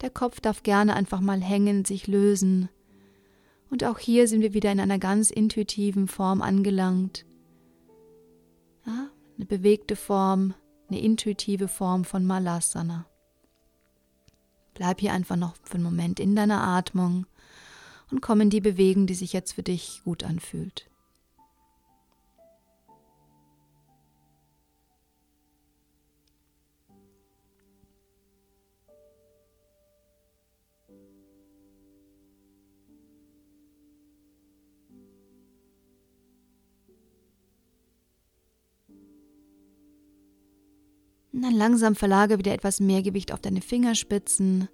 Der 0.00 0.10
Kopf 0.10 0.40
darf 0.40 0.64
gerne 0.64 0.96
einfach 0.96 1.20
mal 1.20 1.40
hängen, 1.40 1.84
sich 1.84 2.08
lösen. 2.08 2.68
Und 3.70 3.84
auch 3.84 4.00
hier 4.00 4.26
sind 4.26 4.40
wir 4.40 4.54
wieder 4.54 4.72
in 4.72 4.80
einer 4.80 4.98
ganz 4.98 5.30
intuitiven 5.30 6.08
Form 6.08 6.42
angelangt. 6.42 7.24
Ja, 8.86 9.10
eine 9.36 9.46
bewegte 9.46 9.94
Form, 9.94 10.52
eine 10.88 11.00
intuitive 11.00 11.68
Form 11.68 12.04
von 12.04 12.26
Malasana. 12.26 13.06
Bleib 14.74 14.98
hier 14.98 15.12
einfach 15.12 15.36
noch 15.36 15.54
für 15.62 15.74
einen 15.74 15.84
Moment 15.84 16.18
in 16.18 16.34
deiner 16.34 16.60
Atmung 16.60 17.26
und 18.10 18.20
komm 18.20 18.40
in 18.40 18.50
die 18.50 18.60
Bewegung, 18.60 19.06
die 19.06 19.14
sich 19.14 19.32
jetzt 19.32 19.52
für 19.52 19.62
dich 19.62 20.02
gut 20.04 20.24
anfühlt. 20.24 20.88
Und 41.38 41.42
dann 41.42 41.54
langsam 41.54 41.94
verlagere 41.94 42.38
wieder 42.38 42.52
etwas 42.52 42.80
mehr 42.80 43.00
Gewicht 43.00 43.32
auf 43.32 43.40
deine 43.40 43.60
Fingerspitzen. 43.60 44.68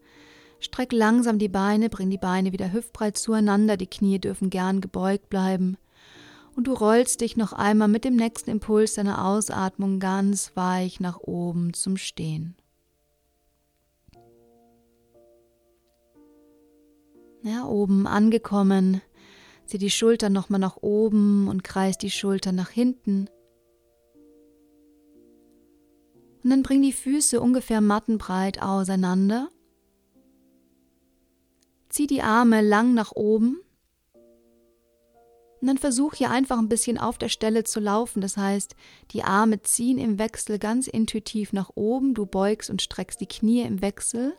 Streck 0.64 0.94
langsam 0.94 1.38
die 1.38 1.50
Beine, 1.50 1.90
bring 1.90 2.08
die 2.08 2.16
Beine 2.16 2.52
wieder 2.52 2.72
hüftbreit 2.72 3.18
zueinander, 3.18 3.76
die 3.76 3.86
Knie 3.86 4.18
dürfen 4.18 4.48
gern 4.48 4.80
gebeugt 4.80 5.28
bleiben. 5.28 5.76
Und 6.56 6.68
du 6.68 6.72
rollst 6.72 7.20
dich 7.20 7.36
noch 7.36 7.52
einmal 7.52 7.88
mit 7.88 8.06
dem 8.06 8.16
nächsten 8.16 8.48
Impuls 8.48 8.94
deiner 8.94 9.26
Ausatmung 9.26 10.00
ganz 10.00 10.52
weich 10.54 11.00
nach 11.00 11.18
oben 11.18 11.74
zum 11.74 11.98
Stehen. 11.98 12.56
Ja, 17.42 17.66
oben 17.66 18.06
angekommen, 18.06 19.02
zieh 19.66 19.76
die 19.76 19.90
Schultern 19.90 20.32
nochmal 20.32 20.60
nach 20.60 20.78
oben 20.78 21.46
und 21.46 21.62
kreis 21.62 21.98
die 21.98 22.10
Schultern 22.10 22.54
nach 22.54 22.70
hinten. 22.70 23.28
Und 26.42 26.48
dann 26.48 26.62
bring 26.62 26.80
die 26.80 26.94
Füße 26.94 27.38
ungefähr 27.38 27.82
mattenbreit 27.82 28.62
auseinander. 28.62 29.50
Zieh 31.94 32.08
die 32.08 32.22
Arme 32.22 32.60
lang 32.60 32.92
nach 32.92 33.12
oben. 33.12 33.60
Und 35.60 35.68
dann 35.68 35.78
versuch 35.78 36.14
hier 36.14 36.28
einfach 36.28 36.58
ein 36.58 36.68
bisschen 36.68 36.98
auf 36.98 37.18
der 37.18 37.28
Stelle 37.28 37.62
zu 37.62 37.78
laufen. 37.78 38.20
Das 38.20 38.36
heißt, 38.36 38.74
die 39.12 39.22
Arme 39.22 39.62
ziehen 39.62 39.98
im 39.98 40.18
Wechsel 40.18 40.58
ganz 40.58 40.88
intuitiv 40.88 41.52
nach 41.52 41.70
oben. 41.76 42.14
Du 42.14 42.26
beugst 42.26 42.68
und 42.68 42.82
streckst 42.82 43.20
die 43.20 43.28
Knie 43.28 43.60
im 43.60 43.80
Wechsel. 43.80 44.34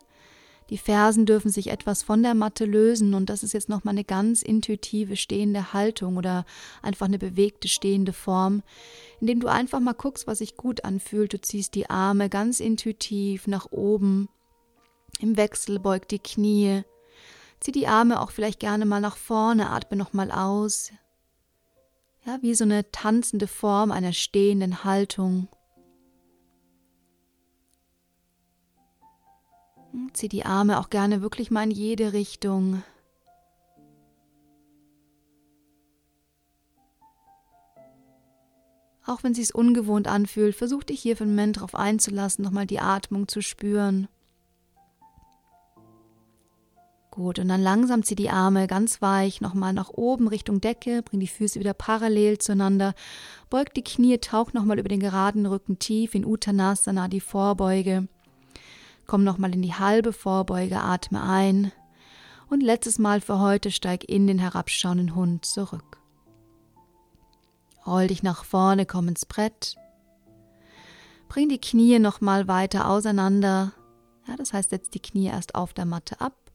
Die 0.68 0.76
Fersen 0.76 1.24
dürfen 1.24 1.50
sich 1.50 1.68
etwas 1.70 2.02
von 2.02 2.22
der 2.22 2.34
Matte 2.34 2.66
lösen 2.66 3.14
und 3.14 3.30
das 3.30 3.42
ist 3.42 3.54
jetzt 3.54 3.70
nochmal 3.70 3.94
eine 3.94 4.04
ganz 4.04 4.42
intuitive 4.42 5.16
stehende 5.16 5.72
Haltung 5.72 6.18
oder 6.18 6.44
einfach 6.82 7.06
eine 7.06 7.18
bewegte 7.18 7.68
stehende 7.68 8.12
Form, 8.12 8.62
indem 9.18 9.40
du 9.40 9.48
einfach 9.48 9.80
mal 9.80 9.94
guckst, 9.94 10.26
was 10.26 10.38
sich 10.38 10.58
gut 10.58 10.84
anfühlt. 10.84 11.32
Du 11.32 11.40
ziehst 11.40 11.74
die 11.74 11.88
Arme 11.88 12.28
ganz 12.28 12.60
intuitiv 12.60 13.46
nach 13.46 13.72
oben. 13.72 14.28
Im 15.20 15.38
Wechsel 15.38 15.78
beugt 15.78 16.10
die 16.10 16.18
Knie. 16.18 16.84
Zieh 17.60 17.72
die 17.72 17.88
Arme 17.88 18.20
auch 18.20 18.30
vielleicht 18.30 18.60
gerne 18.60 18.86
mal 18.86 19.00
nach 19.00 19.16
vorne, 19.16 19.70
atme 19.70 19.96
nochmal 19.96 20.30
aus. 20.30 20.92
Ja, 22.24 22.38
wie 22.42 22.54
so 22.54 22.64
eine 22.64 22.90
tanzende 22.90 23.46
Form 23.46 23.90
einer 23.90 24.12
stehenden 24.12 24.84
Haltung. 24.84 25.48
Zieh 30.12 30.28
die 30.28 30.44
Arme 30.44 30.80
auch 30.80 30.90
gerne 30.90 31.22
wirklich 31.22 31.50
mal 31.50 31.64
in 31.64 31.70
jede 31.70 32.12
Richtung. 32.12 32.82
Auch 39.06 39.22
wenn 39.22 39.32
es 39.32 39.38
sich 39.38 39.54
ungewohnt 39.54 40.08
anfühlt, 40.08 40.56
versuch 40.56 40.82
dich 40.82 41.00
hier 41.00 41.16
für 41.16 41.22
einen 41.22 41.36
Moment 41.36 41.58
darauf 41.58 41.76
einzulassen, 41.76 42.44
nochmal 42.44 42.66
die 42.66 42.80
Atmung 42.80 43.28
zu 43.28 43.40
spüren. 43.40 44.08
Gut, 47.16 47.38
und 47.38 47.48
dann 47.48 47.62
langsam 47.62 48.02
zieh 48.02 48.14
die 48.14 48.28
Arme 48.28 48.66
ganz 48.66 49.00
weich 49.00 49.40
nochmal 49.40 49.72
nach 49.72 49.88
oben 49.88 50.28
Richtung 50.28 50.60
Decke, 50.60 51.02
bring 51.02 51.18
die 51.18 51.26
Füße 51.26 51.58
wieder 51.58 51.72
parallel 51.72 52.36
zueinander, 52.36 52.92
beug 53.48 53.72
die 53.74 53.82
Knie, 53.82 54.18
tauch 54.18 54.52
nochmal 54.52 54.78
über 54.78 54.90
den 54.90 55.00
geraden 55.00 55.46
Rücken 55.46 55.78
tief 55.78 56.14
in 56.14 56.26
Uttanasana, 56.26 57.08
die 57.08 57.22
Vorbeuge. 57.22 58.06
Komm 59.06 59.24
nochmal 59.24 59.54
in 59.54 59.62
die 59.62 59.72
halbe 59.72 60.12
Vorbeuge, 60.12 60.82
atme 60.82 61.22
ein. 61.22 61.72
Und 62.50 62.62
letztes 62.62 62.98
Mal 62.98 63.22
für 63.22 63.40
heute 63.40 63.70
steig 63.70 64.04
in 64.04 64.26
den 64.26 64.38
herabschauenden 64.38 65.14
Hund 65.14 65.46
zurück. 65.46 65.96
Roll 67.86 68.08
dich 68.08 68.24
nach 68.24 68.44
vorne, 68.44 68.84
komm 68.84 69.08
ins 69.08 69.24
Brett. 69.24 69.76
Bring 71.30 71.48
die 71.48 71.62
Knie 71.62 71.98
nochmal 71.98 72.46
weiter 72.46 72.90
auseinander. 72.90 73.72
Ja, 74.28 74.36
das 74.36 74.52
heißt, 74.52 74.68
setz 74.68 74.90
die 74.90 75.00
Knie 75.00 75.28
erst 75.28 75.54
auf 75.54 75.72
der 75.72 75.86
Matte 75.86 76.20
ab. 76.20 76.45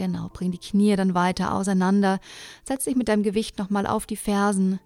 Genau, 0.00 0.30
bring 0.32 0.50
die 0.50 0.56
Knie 0.56 0.96
dann 0.96 1.12
weiter 1.12 1.52
auseinander. 1.52 2.20
Setz 2.64 2.84
dich 2.84 2.96
mit 2.96 3.08
deinem 3.08 3.22
Gewicht 3.22 3.58
nochmal 3.58 3.86
auf 3.86 4.06
die 4.06 4.16
Fersen. 4.16 4.80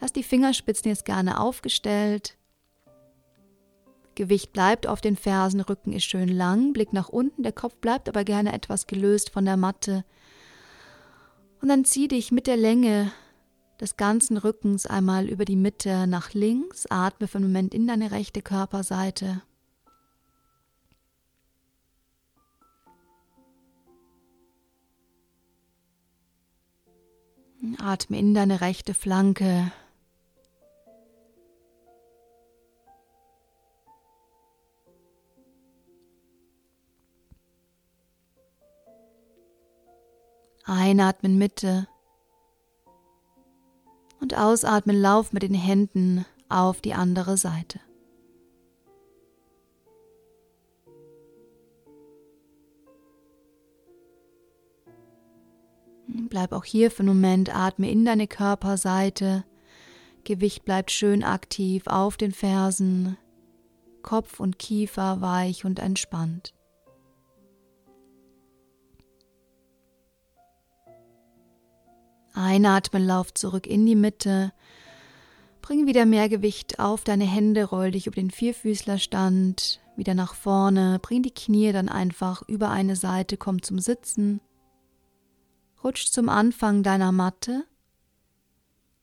Lass 0.00 0.14
die 0.14 0.22
Fingerspitzen 0.22 0.88
jetzt 0.88 1.04
gerne 1.04 1.38
aufgestellt. 1.38 2.38
Gewicht 4.14 4.54
bleibt 4.54 4.86
auf 4.86 5.02
den 5.02 5.18
Fersen, 5.18 5.60
Rücken 5.60 5.92
ist 5.92 6.06
schön 6.06 6.30
lang, 6.30 6.72
Blick 6.72 6.94
nach 6.94 7.10
unten, 7.10 7.42
der 7.42 7.52
Kopf 7.52 7.76
bleibt 7.82 8.08
aber 8.08 8.24
gerne 8.24 8.54
etwas 8.54 8.86
gelöst 8.86 9.28
von 9.28 9.44
der 9.44 9.58
Matte. 9.58 10.06
Und 11.60 11.68
dann 11.68 11.84
zieh 11.84 12.08
dich 12.08 12.32
mit 12.32 12.46
der 12.46 12.56
Länge 12.56 13.12
des 13.78 13.98
ganzen 13.98 14.38
Rückens 14.38 14.86
einmal 14.86 15.28
über 15.28 15.44
die 15.44 15.56
Mitte 15.56 16.06
nach 16.06 16.32
links, 16.32 16.86
atme 16.88 17.28
für 17.28 17.36
einen 17.36 17.48
Moment 17.48 17.74
in 17.74 17.86
deine 17.86 18.10
rechte 18.10 18.40
Körperseite. 18.40 19.42
Atme 27.74 28.18
in 28.18 28.34
deine 28.34 28.60
rechte 28.60 28.94
Flanke. 28.94 29.72
Einatmen 40.64 41.38
Mitte 41.38 41.88
und 44.20 44.36
ausatmen 44.36 45.00
Lauf 45.00 45.32
mit 45.32 45.42
den 45.42 45.54
Händen 45.54 46.24
auf 46.48 46.80
die 46.80 46.94
andere 46.94 47.36
Seite. 47.36 47.80
Bleib 56.28 56.52
auch 56.52 56.64
hier 56.64 56.90
für 56.90 57.00
einen 57.00 57.08
Moment, 57.08 57.54
atme 57.54 57.90
in 57.90 58.04
deine 58.04 58.26
Körperseite. 58.26 59.44
Gewicht 60.24 60.64
bleibt 60.64 60.90
schön 60.90 61.22
aktiv 61.22 61.86
auf 61.86 62.16
den 62.16 62.32
Fersen, 62.32 63.16
Kopf 64.02 64.40
und 64.40 64.58
Kiefer 64.58 65.20
weich 65.20 65.64
und 65.64 65.78
entspannt. 65.78 66.52
Einatmen, 72.32 73.06
lauf 73.06 73.32
zurück 73.32 73.66
in 73.66 73.86
die 73.86 73.94
Mitte. 73.94 74.52
Bring 75.62 75.86
wieder 75.86 76.06
mehr 76.06 76.28
Gewicht 76.28 76.78
auf 76.78 77.02
deine 77.02 77.24
Hände, 77.24 77.64
roll 77.64 77.90
dich 77.90 78.06
über 78.06 78.16
den 78.16 78.30
Vierfüßlerstand, 78.30 79.80
wieder 79.96 80.14
nach 80.14 80.34
vorne, 80.34 80.98
bring 81.00 81.22
die 81.22 81.34
Knie 81.34 81.72
dann 81.72 81.88
einfach 81.88 82.42
über 82.46 82.70
eine 82.70 82.94
Seite, 82.94 83.36
komm 83.36 83.62
zum 83.62 83.78
Sitzen. 83.78 84.40
Rutsch 85.82 86.06
zum 86.06 86.28
Anfang 86.28 86.82
deiner 86.82 87.12
Matte. 87.12 87.64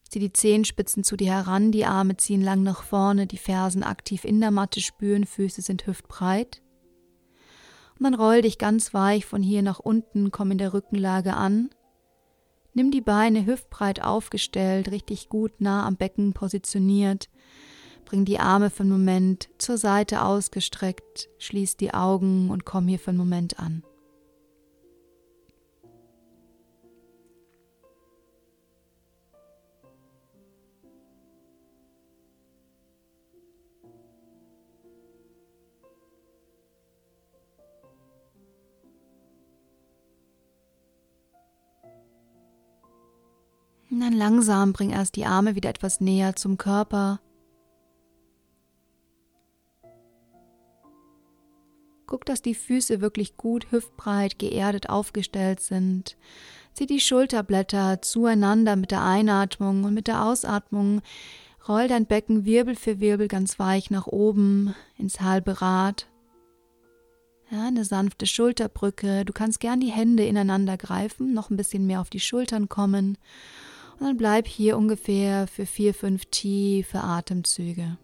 Zieh 0.09 0.19
die 0.19 0.33
Zehenspitzen 0.33 1.03
zu 1.03 1.15
dir 1.15 1.31
heran, 1.31 1.71
die 1.71 1.86
Arme 1.86 2.17
ziehen 2.17 2.41
lang 2.41 2.63
nach 2.63 2.83
vorne, 2.83 3.25
die 3.25 3.38
Fersen 3.38 3.83
aktiv 3.83 4.25
in 4.25 4.39
der 4.39 4.51
Matte 4.51 4.81
spüren, 4.81 5.25
Füße 5.25 5.62
sind 5.62 5.88
hüftbreit. 5.88 6.62
Und 7.97 8.03
dann 8.03 8.15
roll 8.15 8.41
dich 8.41 8.57
ganz 8.57 8.93
weich 8.93 9.25
von 9.25 9.41
hier 9.41 9.62
nach 9.62 9.79
unten, 9.79 10.31
komm 10.31 10.51
in 10.51 10.57
der 10.57 10.73
Rückenlage 10.73 11.33
an 11.33 11.69
Nimm 12.75 12.89
die 12.89 13.01
Beine 13.01 13.45
hüftbreit 13.45 14.01
aufgestellt, 14.03 14.89
richtig 14.89 15.29
gut 15.29 15.62
nah 15.62 15.86
am 15.86 15.95
Becken 15.95 16.33
positioniert. 16.33 17.29
Bring 18.03 18.25
die 18.25 18.39
Arme 18.39 18.69
für 18.69 18.81
einen 18.81 18.91
Moment 18.91 19.49
zur 19.59 19.77
Seite 19.77 20.23
ausgestreckt, 20.23 21.29
schließ 21.38 21.77
die 21.77 21.93
Augen 21.93 22.49
und 22.49 22.65
komm 22.65 22.88
hier 22.88 22.99
für 22.99 23.12
einen 23.12 23.19
Moment 23.19 23.59
an. 23.59 23.83
Und 43.93 43.99
dann 43.99 44.13
langsam 44.13 44.73
bring 44.73 44.89
erst 44.89 45.15
die 45.17 45.25
Arme 45.25 45.53
wieder 45.53 45.69
etwas 45.69 46.01
näher 46.01 46.36
zum 46.36 46.58
Körper. 46.58 47.19
Guck, 52.08 52.25
dass 52.25 52.41
die 52.41 52.56
Füße 52.56 53.01
wirklich 53.01 53.38
gut 53.38 53.67
hüftbreit 53.69 54.39
geerdet 54.39 54.89
aufgestellt 54.89 55.60
sind. 55.60 56.17
Zieh 56.73 56.88
die 56.88 56.99
Schulterblätter 56.99 58.01
zueinander 58.01 58.75
mit 58.77 58.89
der 58.89 59.03
Einatmung 59.03 59.84
und 59.84 59.93
mit 59.93 60.08
der 60.08 60.25
Ausatmung. 60.25 61.03
Roll 61.67 61.88
dein 61.88 62.08
Becken 62.08 62.45
Wirbel 62.45 62.75
für 62.75 62.99
Wirbel 62.99 63.27
ganz 63.27 63.60
weich 63.60 63.91
nach 63.91 64.08
oben 64.08 64.73
ins 64.97 65.21
halbe 65.21 65.62
Rad. 65.62 66.08
Ja, 67.51 67.67
eine 67.67 67.86
sanfte 67.86 68.25
Schulterbrücke. 68.25 69.23
Du 69.23 69.34
kannst 69.34 69.60
gern 69.60 69.79
die 69.79 69.91
Hände 69.91 70.25
ineinander 70.25 70.77
greifen, 70.77 71.36
noch 71.36 71.51
ein 71.51 71.58
bisschen 71.58 71.86
mehr 71.86 72.01
auf 72.01 72.10
die 72.10 72.19
Schultern 72.19 72.69
kommen 72.69 73.19
und 73.99 74.08
dann 74.08 74.17
bleib 74.17 74.47
hier 74.47 74.77
ungefähr 74.77 75.47
für 75.47 75.65
vier, 75.65 75.93
fünf 75.93 76.25
tiefe 76.25 76.99
Atemzüge. 76.99 77.97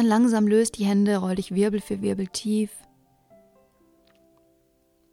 Dann 0.00 0.06
langsam 0.06 0.46
löst 0.46 0.78
die 0.78 0.86
Hände, 0.86 1.18
roll 1.18 1.34
dich 1.34 1.54
Wirbel 1.54 1.82
für 1.82 2.00
Wirbel 2.00 2.26
tief. 2.26 2.70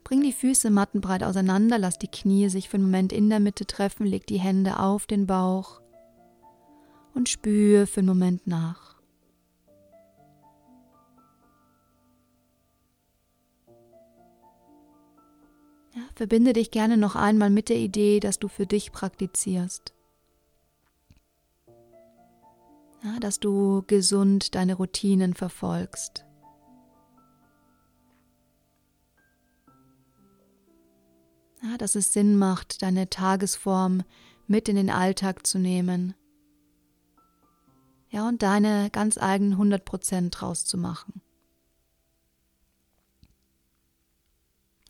Bring 0.05 0.21
die 0.21 0.31
Füße 0.31 0.69
mattenbreit 0.69 1.23
auseinander, 1.23 1.77
lass 1.77 1.99
die 1.99 2.07
Knie 2.07 2.47
sich 2.47 2.69
für 2.69 2.77
einen 2.77 2.85
Moment 2.85 3.11
in 3.11 3.29
der 3.29 3.41
Mitte 3.41 3.65
treffen, 3.65 4.05
leg 4.05 4.25
die 4.27 4.39
Hände 4.39 4.79
auf 4.79 5.05
den 5.05 5.27
Bauch 5.27 5.81
und 7.13 7.27
spüre 7.27 7.85
für 7.85 7.99
einen 7.99 8.07
Moment 8.07 8.47
nach. 8.47 8.95
Ja, 15.93 16.03
verbinde 16.15 16.53
dich 16.53 16.71
gerne 16.71 16.95
noch 16.95 17.17
einmal 17.17 17.49
mit 17.49 17.67
der 17.67 17.77
Idee, 17.77 18.21
dass 18.21 18.39
du 18.39 18.47
für 18.47 18.65
dich 18.65 18.93
praktizierst. 18.93 19.96
Ja, 23.03 23.19
dass 23.19 23.39
du 23.39 23.83
gesund 23.87 24.55
deine 24.55 24.75
Routinen 24.75 25.33
verfolgst. 25.33 26.25
Ja, 31.63 31.77
dass 31.77 31.95
es 31.95 32.13
Sinn 32.13 32.37
macht, 32.37 32.81
deine 32.81 33.09
Tagesform 33.09 34.03
mit 34.47 34.69
in 34.69 34.75
den 34.75 34.89
Alltag 34.89 35.45
zu 35.45 35.59
nehmen. 35.59 36.13
Ja, 38.09 38.27
und 38.27 38.41
deine 38.41 38.89
ganz 38.91 39.17
eigenen 39.17 39.53
100 39.53 39.83
Prozent 39.83 40.39
draus 40.39 40.65
zu 40.65 40.77
machen. 40.77 41.21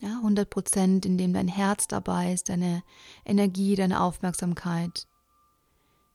Ja, 0.00 0.18
100 0.18 0.48
Prozent, 0.48 1.06
in 1.06 1.18
dem 1.18 1.32
dein 1.32 1.48
Herz 1.48 1.88
dabei 1.88 2.32
ist, 2.32 2.48
deine 2.48 2.84
Energie, 3.24 3.74
deine 3.74 4.00
Aufmerksamkeit 4.00 5.08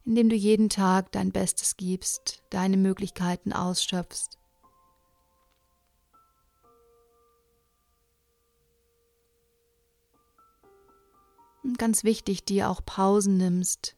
indem 0.05 0.29
du 0.29 0.35
jeden 0.35 0.69
Tag 0.69 1.11
dein 1.11 1.31
Bestes 1.31 1.77
gibst, 1.77 2.43
deine 2.49 2.77
Möglichkeiten 2.77 3.53
ausschöpfst. 3.53 4.37
Und 11.63 11.77
ganz 11.77 12.03
wichtig, 12.03 12.43
dir 12.43 12.69
auch 12.69 12.81
Pausen 12.85 13.37
nimmst, 13.37 13.95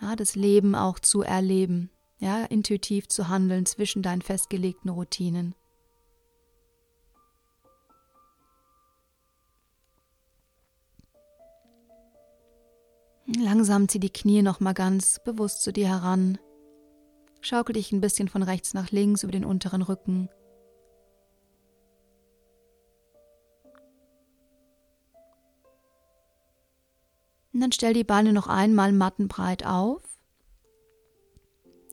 ja, 0.00 0.16
das 0.16 0.34
Leben 0.34 0.74
auch 0.74 0.98
zu 0.98 1.22
erleben, 1.22 1.90
ja, 2.18 2.44
intuitiv 2.44 3.08
zu 3.08 3.28
handeln 3.28 3.66
zwischen 3.66 4.02
deinen 4.02 4.22
festgelegten 4.22 4.90
Routinen. 4.90 5.54
Langsam 13.26 13.88
zieh 13.88 14.00
die 14.00 14.12
Knie 14.12 14.42
noch 14.42 14.60
mal 14.60 14.74
ganz 14.74 15.18
bewusst 15.24 15.62
zu 15.62 15.72
dir 15.72 15.88
heran. 15.88 16.38
Schaukel 17.40 17.74
dich 17.74 17.90
ein 17.92 18.00
bisschen 18.00 18.28
von 18.28 18.42
rechts 18.42 18.74
nach 18.74 18.90
links 18.90 19.22
über 19.22 19.32
den 19.32 19.44
unteren 19.44 19.82
Rücken. 19.82 20.28
Und 27.52 27.60
dann 27.60 27.72
stell 27.72 27.94
die 27.94 28.04
Beine 28.04 28.32
noch 28.32 28.48
einmal 28.48 28.92
mattenbreit 28.92 29.64
auf 29.64 30.02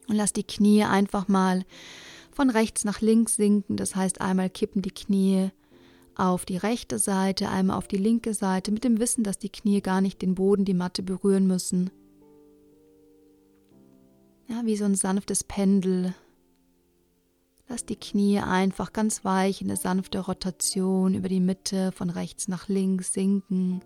und 0.07 0.15
lass 0.15 0.33
die 0.33 0.43
Knie 0.43 0.83
einfach 0.83 1.27
mal 1.27 1.63
von 2.31 2.49
rechts 2.49 2.83
nach 2.83 2.99
links 2.99 3.35
sinken. 3.35 3.77
Das 3.77 3.95
heißt, 3.95 4.19
einmal 4.19 4.49
kippen 4.49 4.81
die 4.81 4.91
Knie 4.91 5.51
auf 6.15 6.45
die 6.45 6.57
rechte 6.57 6.99
Seite, 6.99 7.49
einmal 7.49 7.77
auf 7.77 7.87
die 7.87 7.97
linke 7.97 8.33
Seite, 8.33 8.71
mit 8.71 8.83
dem 8.83 8.99
Wissen, 8.99 9.23
dass 9.23 9.37
die 9.37 9.49
Knie 9.49 9.81
gar 9.81 10.01
nicht 10.01 10.21
den 10.21 10.35
Boden, 10.35 10.65
die 10.65 10.73
Matte 10.73 11.03
berühren 11.03 11.47
müssen. 11.47 11.89
Ja, 14.47 14.61
wie 14.65 14.75
so 14.75 14.85
ein 14.85 14.95
sanftes 14.95 15.43
Pendel. 15.43 16.13
Lass 17.69 17.85
die 17.85 17.95
Knie 17.95 18.39
einfach 18.39 18.91
ganz 18.91 19.23
weich 19.23 19.61
in 19.61 19.69
eine 19.69 19.77
sanfte 19.77 20.19
Rotation 20.19 21.13
über 21.13 21.29
die 21.29 21.39
Mitte 21.39 21.93
von 21.93 22.09
rechts 22.09 22.49
nach 22.49 22.67
links 22.67 23.13
sinken. 23.13 23.81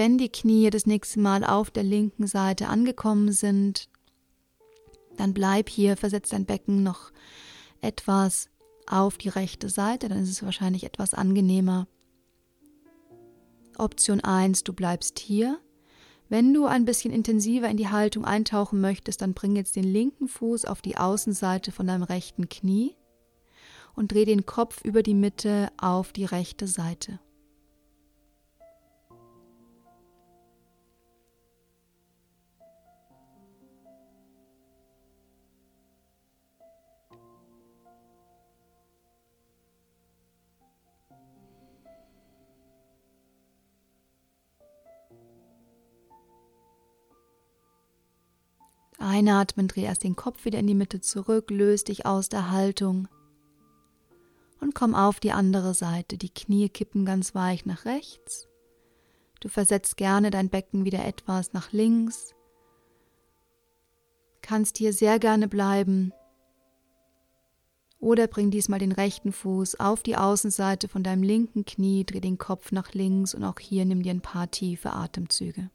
Wenn 0.00 0.16
die 0.16 0.32
Knie 0.32 0.70
das 0.70 0.86
nächste 0.86 1.20
Mal 1.20 1.44
auf 1.44 1.70
der 1.70 1.82
linken 1.82 2.26
Seite 2.26 2.68
angekommen 2.68 3.32
sind, 3.32 3.90
dann 5.18 5.34
bleib 5.34 5.68
hier, 5.68 5.98
versetz 5.98 6.30
dein 6.30 6.46
Becken 6.46 6.82
noch 6.82 7.12
etwas 7.82 8.48
auf 8.86 9.18
die 9.18 9.28
rechte 9.28 9.68
Seite, 9.68 10.08
dann 10.08 10.22
ist 10.22 10.30
es 10.30 10.42
wahrscheinlich 10.42 10.84
etwas 10.84 11.12
angenehmer. 11.12 11.86
Option 13.76 14.22
1, 14.22 14.64
du 14.64 14.72
bleibst 14.72 15.18
hier. 15.18 15.58
Wenn 16.30 16.54
du 16.54 16.64
ein 16.64 16.86
bisschen 16.86 17.12
intensiver 17.12 17.68
in 17.68 17.76
die 17.76 17.88
Haltung 17.88 18.24
eintauchen 18.24 18.80
möchtest, 18.80 19.20
dann 19.20 19.34
bring 19.34 19.54
jetzt 19.54 19.76
den 19.76 19.84
linken 19.84 20.28
Fuß 20.28 20.64
auf 20.64 20.80
die 20.80 20.96
Außenseite 20.96 21.72
von 21.72 21.86
deinem 21.86 22.04
rechten 22.04 22.48
Knie 22.48 22.96
und 23.94 24.12
dreh 24.12 24.24
den 24.24 24.46
Kopf 24.46 24.82
über 24.82 25.02
die 25.02 25.12
Mitte 25.12 25.68
auf 25.76 26.14
die 26.14 26.24
rechte 26.24 26.66
Seite. 26.66 27.20
Einatmen, 49.00 49.68
dreh 49.68 49.82
erst 49.82 50.04
den 50.04 50.16
Kopf 50.16 50.44
wieder 50.44 50.58
in 50.58 50.66
die 50.66 50.74
Mitte 50.74 51.00
zurück, 51.00 51.50
löst 51.50 51.88
dich 51.88 52.06
aus 52.06 52.28
der 52.28 52.50
Haltung 52.50 53.08
und 54.60 54.74
komm 54.74 54.94
auf 54.94 55.20
die 55.20 55.32
andere 55.32 55.74
Seite. 55.74 56.18
Die 56.18 56.28
Knie 56.28 56.68
kippen 56.68 57.04
ganz 57.04 57.34
weich 57.34 57.66
nach 57.66 57.84
rechts. 57.84 58.48
Du 59.40 59.48
versetzt 59.48 59.96
gerne 59.96 60.30
dein 60.30 60.50
Becken 60.50 60.84
wieder 60.84 61.04
etwas 61.04 61.52
nach 61.52 61.72
links. 61.72 62.34
Kannst 64.42 64.78
hier 64.78 64.92
sehr 64.92 65.18
gerne 65.18 65.48
bleiben 65.48 66.12
Oder 67.98 68.26
bring 68.26 68.50
diesmal 68.50 68.78
den 68.78 68.92
rechten 68.92 69.32
Fuß 69.32 69.78
auf 69.78 70.02
die 70.02 70.16
Außenseite 70.16 70.88
von 70.88 71.02
deinem 71.02 71.22
linken 71.22 71.66
Knie, 71.66 72.04
dreh 72.04 72.20
den 72.20 72.38
Kopf 72.38 72.72
nach 72.72 72.94
links 72.94 73.34
und 73.34 73.44
auch 73.44 73.58
hier 73.58 73.84
nimm 73.84 74.02
dir 74.02 74.12
ein 74.12 74.22
paar 74.22 74.50
tiefe 74.50 74.92
Atemzüge. 74.92 75.70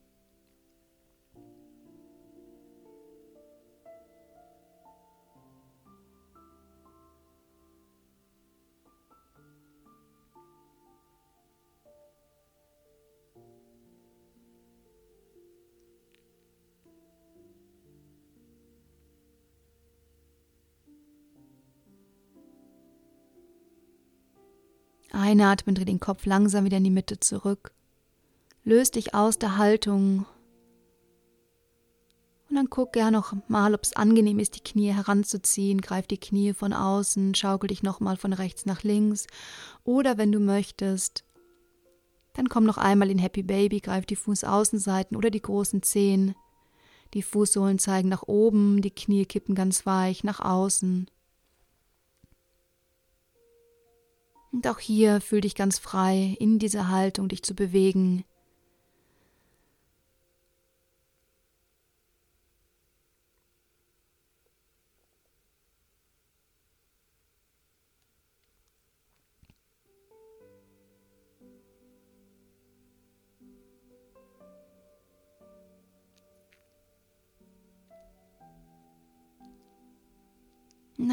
Einatmen, 25.26 25.74
dreh 25.74 25.86
den 25.86 26.00
Kopf 26.00 26.28
langsam 26.28 26.66
wieder 26.66 26.78
in 26.78 26.84
die 26.84 26.92
Mitte 26.92 27.20
zurück. 27.20 27.72
Löst 28.64 28.96
dich 28.96 29.16
aus 29.16 29.40
der 29.40 29.58
Haltung. 29.58 30.26
Und 32.48 32.56
dann 32.56 32.70
guck 32.70 32.94
gerne 32.94 33.18
noch 33.18 33.34
mal, 33.48 33.74
ob 33.74 33.82
es 33.82 33.96
angenehm 33.96 34.38
ist, 34.38 34.56
die 34.56 34.64
Knie 34.64 34.94
heranzuziehen. 34.94 35.82
Greif 35.82 36.06
die 36.06 36.20
Knie 36.20 36.54
von 36.54 36.74
außen, 36.74 37.34
schaukel 37.34 37.70
dich 37.70 37.82
nochmal 37.82 38.18
von 38.18 38.34
rechts 38.34 38.68
nach 38.68 38.84
links. 38.84 39.26
Oder 39.84 40.20
wenn 40.20 40.32
du 40.32 40.40
möchtest, 40.40 41.24
dann 42.34 42.48
komm 42.48 42.66
noch 42.66 42.78
einmal 42.78 43.10
in 43.10 43.18
Happy 43.18 43.42
Baby, 43.42 43.80
greif 43.80 44.06
die 44.06 44.16
Fußaußenseiten 44.16 45.18
oder 45.18 45.32
die 45.32 45.42
großen 45.42 45.82
Zehen. 45.82 46.36
Die 47.16 47.24
Fußsohlen 47.24 47.80
zeigen 47.80 48.10
nach 48.10 48.24
oben, 48.24 48.82
die 48.84 48.92
Knie 48.92 49.26
kippen 49.26 49.56
ganz 49.56 49.88
weich 49.88 50.24
nach 50.24 50.40
außen. 50.40 51.10
Und 54.56 54.70
auch 54.70 54.80
hier 54.80 55.20
fühl 55.20 55.42
dich 55.42 55.54
ganz 55.54 55.80
frei, 55.80 56.38
in 56.40 56.60
dieser 56.60 56.88
Haltung 56.88 57.28
dich 57.28 57.44
zu 57.44 57.56
bewegen. 57.56 58.24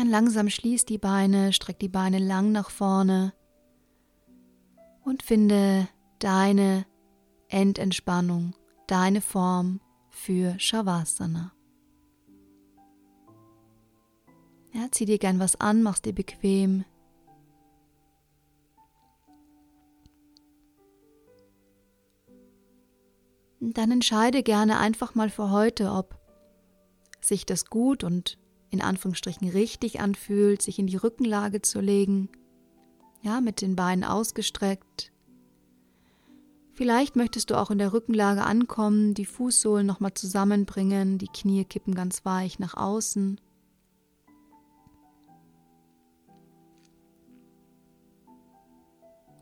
Dann 0.03 0.11
langsam 0.11 0.50
schließ 0.50 0.84
die 0.84 0.98
Beine, 0.98 1.53
streck 1.53 1.78
die 1.78 1.88
Beine 1.88 2.18
lang 2.18 2.50
nach 2.50 2.70
vorne 2.70 3.32
und 5.05 5.22
finde 5.22 5.86
deine 6.18 6.84
Endentspannung, 7.46 8.57
deine 8.88 9.20
Form 9.20 9.80
für 10.11 10.59
Shavasana. 10.59 11.53
Ja, 14.72 14.88
zieh 14.90 15.05
dir 15.05 15.18
gern 15.18 15.38
was 15.38 15.55
an, 15.61 15.84
mach's 15.84 16.03
dir 16.03 16.12
bequem. 16.12 16.84
Und 23.61 23.78
dann 23.78 23.92
entscheide 23.92 24.42
gerne 24.42 24.80
einfach 24.80 25.14
mal 25.14 25.30
für 25.30 25.53
heute, 25.53 25.92
ob 25.92 26.18
sich 27.20 27.46
das 27.46 27.66
gut 27.66 28.03
und 28.03 28.41
in 28.73 28.81
Anführungsstrichen 28.81 29.49
richtig 29.51 30.01
anfühlt, 30.01 30.62
sich 30.62 30.79
in 30.79 30.87
die 30.87 30.97
Rückenlage 30.97 31.62
zu 31.62 31.81
legen, 31.81 32.31
ja, 33.20 33.41
mit 33.41 33.61
den 33.61 33.77
Beinen 33.77 34.03
ausgestreckt. 34.03 35.12
Vielleicht 36.73 37.14
möchtest 37.14 37.51
du 37.51 37.57
auch 37.57 37.70
in 37.70 37.77
der 37.77 37.93
Rückenlage 37.93 38.43
ankommen, 38.43 39.12
die 39.12 39.27
Fußsohlen 39.27 39.87
nochmal 39.87 40.14
zusammenbringen, 40.14 41.18
die 41.18 41.29
Knie 41.29 41.66
kippen 41.66 41.95
ganz 41.95 42.25
weich 42.25 42.59
nach 42.59 42.75
außen. 42.75 43.39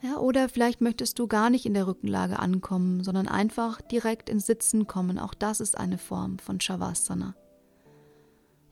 Ja, 0.03 0.17
oder 0.17 0.49
vielleicht 0.49 0.81
möchtest 0.81 1.21
du 1.21 1.29
gar 1.29 1.51
nicht 1.51 1.67
in 1.67 1.75
der 1.75 1.87
Rückenlage 1.87 2.41
ankommen, 2.41 3.05
sondern 3.05 3.29
einfach 3.29 3.81
direkt 3.81 4.29
ins 4.29 4.47
Sitzen 4.47 4.89
kommen. 4.89 5.21
Auch 5.21 5.35
das 5.35 5.61
ist 5.61 5.79
eine 5.79 5.99
Form 5.99 6.41
von 6.41 6.61
Shavasana. 6.61 7.37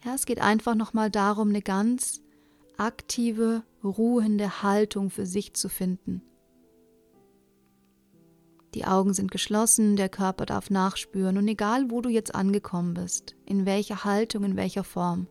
Ja, 0.04 0.14
es 0.14 0.26
geht 0.26 0.40
einfach 0.40 0.74
nochmal 0.74 1.10
darum, 1.10 1.48
eine 1.48 1.62
ganz 1.62 2.22
aktive, 2.76 3.64
ruhende 3.82 4.62
Haltung 4.62 5.10
für 5.10 5.26
sich 5.26 5.54
zu 5.54 5.68
finden. 5.68 6.22
Die 8.74 8.84
Augen 8.84 9.14
sind 9.14 9.30
geschlossen, 9.30 9.96
der 9.96 10.08
Körper 10.08 10.46
darf 10.46 10.70
nachspüren 10.70 11.38
und 11.38 11.48
egal, 11.48 11.90
wo 11.90 12.00
du 12.00 12.10
jetzt 12.10 12.34
angekommen 12.34 12.94
bist, 12.94 13.34
in 13.44 13.66
welcher 13.66 14.04
Haltung, 14.04 14.44
in 14.44 14.56
welcher 14.56 14.84
Form, 14.84 15.26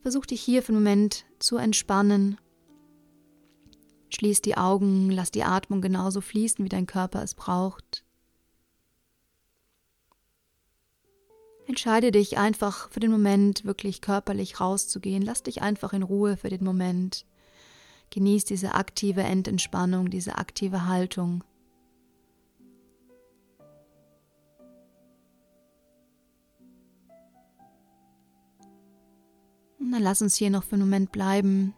versuch 0.00 0.26
dich 0.26 0.40
hier 0.40 0.62
für 0.62 0.72
einen 0.72 0.82
Moment 0.82 1.26
zu 1.38 1.56
entspannen. 1.56 2.38
Schließ 4.10 4.42
die 4.42 4.56
Augen, 4.56 5.10
lass 5.10 5.30
die 5.30 5.44
Atmung 5.44 5.80
genauso 5.80 6.20
fließen, 6.20 6.64
wie 6.64 6.68
dein 6.68 6.86
Körper 6.86 7.22
es 7.22 7.34
braucht. 7.34 8.01
Entscheide 11.66 12.10
dich 12.10 12.38
einfach 12.38 12.90
für 12.90 13.00
den 13.00 13.10
Moment 13.10 13.64
wirklich 13.64 14.00
körperlich 14.00 14.60
rauszugehen. 14.60 15.22
Lass 15.22 15.42
dich 15.42 15.62
einfach 15.62 15.92
in 15.92 16.02
Ruhe 16.02 16.36
für 16.36 16.48
den 16.48 16.64
Moment. 16.64 17.24
Genieß 18.10 18.44
diese 18.44 18.74
aktive 18.74 19.22
Endentspannung, 19.22 20.10
diese 20.10 20.36
aktive 20.36 20.86
Haltung. 20.86 21.44
Und 29.78 29.92
dann 29.92 30.02
lass 30.02 30.20
uns 30.22 30.36
hier 30.36 30.50
noch 30.50 30.64
für 30.64 30.74
einen 30.74 30.82
Moment 30.82 31.12
bleiben. 31.12 31.74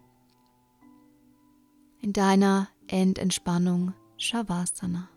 In 2.00 2.12
deiner 2.12 2.68
Endentspannung 2.86 3.94
Shavasana. 4.16 5.08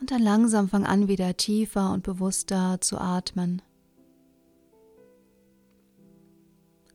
Und 0.00 0.10
dann 0.10 0.22
langsam 0.22 0.68
fang 0.68 0.86
an, 0.86 1.08
wieder 1.08 1.36
tiefer 1.36 1.92
und 1.92 2.02
bewusster 2.02 2.80
zu 2.80 2.98
atmen. 2.98 3.60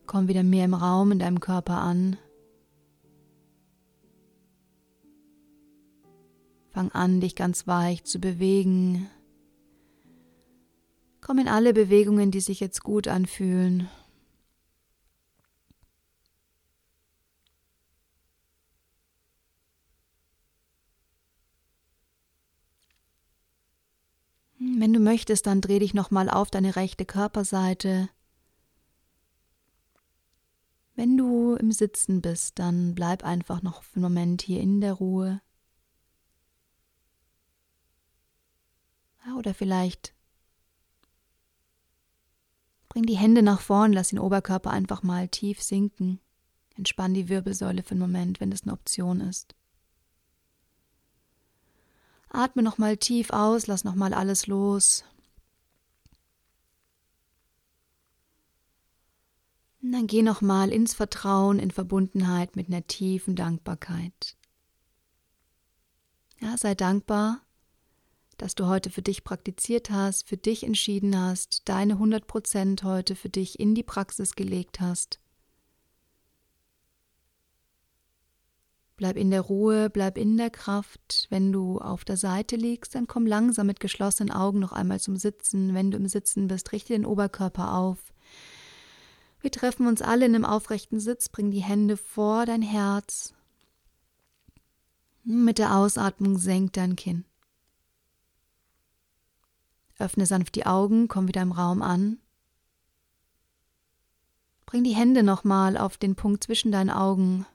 Komm 0.06 0.28
wieder 0.28 0.42
mehr 0.42 0.64
im 0.64 0.74
Raum 0.74 1.12
in 1.12 1.20
deinem 1.20 1.40
Körper 1.40 1.78
an. 1.78 2.16
Fang 6.70 6.90
an, 6.92 7.20
dich 7.20 7.36
ganz 7.36 7.66
weich 7.66 8.04
zu 8.04 8.18
bewegen. 8.18 9.08
Komm 11.26 11.40
in 11.40 11.48
alle 11.48 11.74
Bewegungen, 11.74 12.30
die 12.30 12.38
sich 12.38 12.60
jetzt 12.60 12.84
gut 12.84 13.08
anfühlen. 13.08 13.90
Wenn 24.60 24.92
du 24.92 25.00
möchtest, 25.00 25.48
dann 25.48 25.60
dreh 25.60 25.80
dich 25.80 25.94
nochmal 25.94 26.30
auf 26.30 26.48
deine 26.52 26.76
rechte 26.76 27.04
Körperseite. 27.04 28.08
Wenn 30.94 31.16
du 31.16 31.56
im 31.56 31.72
Sitzen 31.72 32.22
bist, 32.22 32.60
dann 32.60 32.94
bleib 32.94 33.24
einfach 33.24 33.62
noch 33.62 33.82
einen 33.96 34.02
Moment 34.02 34.42
hier 34.42 34.60
in 34.60 34.80
der 34.80 34.92
Ruhe. 34.92 35.40
oder 39.36 39.54
vielleicht 39.54 40.15
Bring 42.96 43.04
die 43.04 43.18
Hände 43.18 43.42
nach 43.42 43.60
vorn, 43.60 43.92
lass 43.92 44.08
den 44.08 44.18
Oberkörper 44.18 44.70
einfach 44.70 45.02
mal 45.02 45.28
tief 45.28 45.62
sinken. 45.62 46.18
Entspann 46.76 47.12
die 47.12 47.28
Wirbelsäule 47.28 47.82
für 47.82 47.90
einen 47.90 48.00
Moment, 48.00 48.40
wenn 48.40 48.50
das 48.50 48.62
eine 48.62 48.72
Option 48.72 49.20
ist. 49.20 49.54
Atme 52.30 52.62
nochmal 52.62 52.96
tief 52.96 53.28
aus, 53.28 53.66
lass 53.66 53.84
nochmal 53.84 54.14
alles 54.14 54.46
los. 54.46 55.04
Und 59.82 59.92
dann 59.92 60.06
geh 60.06 60.22
nochmal 60.22 60.72
ins 60.72 60.94
Vertrauen, 60.94 61.58
in 61.58 61.72
Verbundenheit 61.72 62.56
mit 62.56 62.68
einer 62.68 62.86
tiefen 62.86 63.36
Dankbarkeit. 63.36 64.38
Ja, 66.40 66.56
sei 66.56 66.74
dankbar, 66.74 67.42
dass 68.38 68.54
du 68.54 68.66
heute 68.66 68.90
für 68.90 69.02
dich 69.02 69.24
praktiziert 69.24 69.90
hast, 69.90 70.28
für 70.28 70.36
dich 70.36 70.62
entschieden 70.62 71.18
hast, 71.18 71.68
deine 71.68 71.94
100 71.94 72.26
Prozent 72.26 72.82
heute 72.82 73.16
für 73.16 73.28
dich 73.28 73.58
in 73.58 73.74
die 73.74 73.82
Praxis 73.82 74.34
gelegt 74.34 74.80
hast. 74.80 75.20
Bleib 78.96 79.16
in 79.16 79.30
der 79.30 79.42
Ruhe, 79.42 79.90
bleib 79.90 80.16
in 80.16 80.38
der 80.38 80.48
Kraft. 80.48 81.26
Wenn 81.28 81.52
du 81.52 81.78
auf 81.78 82.04
der 82.04 82.16
Seite 82.16 82.56
liegst, 82.56 82.94
dann 82.94 83.06
komm 83.06 83.26
langsam 83.26 83.66
mit 83.66 83.78
geschlossenen 83.78 84.32
Augen 84.32 84.58
noch 84.58 84.72
einmal 84.72 85.00
zum 85.00 85.16
Sitzen. 85.16 85.74
Wenn 85.74 85.90
du 85.90 85.98
im 85.98 86.08
Sitzen 86.08 86.48
bist, 86.48 86.72
richte 86.72 86.94
den 86.94 87.04
Oberkörper 87.04 87.74
auf. 87.74 87.98
Wir 89.40 89.50
treffen 89.50 89.86
uns 89.86 90.00
alle 90.00 90.24
in 90.24 90.34
einem 90.34 90.46
aufrechten 90.46 90.98
Sitz, 90.98 91.28
bring 91.28 91.50
die 91.50 91.62
Hände 91.62 91.98
vor 91.98 92.46
dein 92.46 92.62
Herz. 92.62 93.34
Mit 95.24 95.58
der 95.58 95.76
Ausatmung 95.76 96.38
senk 96.38 96.72
dein 96.72 96.96
Kinn. 96.96 97.26
Öffne 99.98 100.26
sanft 100.26 100.54
die 100.54 100.66
Augen, 100.66 101.08
komm 101.08 101.28
wieder 101.28 101.42
im 101.42 101.52
Raum 101.52 101.82
an. 101.82 102.18
Bring 104.66 104.84
die 104.84 104.94
Hände 104.94 105.22
nochmal 105.22 105.76
auf 105.76 105.96
den 105.96 106.16
Punkt 106.16 106.44
zwischen 106.44 106.72
deinen 106.72 106.90
Augen. 106.90 107.46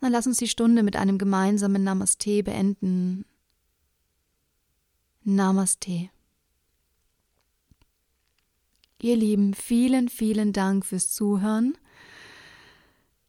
Dann 0.00 0.12
lass 0.12 0.26
uns 0.26 0.36
die 0.36 0.48
Stunde 0.48 0.82
mit 0.82 0.96
einem 0.96 1.18
gemeinsamen 1.18 1.82
Namaste 1.82 2.42
beenden. 2.42 3.24
Namaste. 5.24 6.10
Ihr 9.00 9.16
Lieben, 9.16 9.54
vielen, 9.54 10.08
vielen 10.08 10.52
Dank 10.52 10.84
fürs 10.84 11.10
Zuhören. 11.10 11.76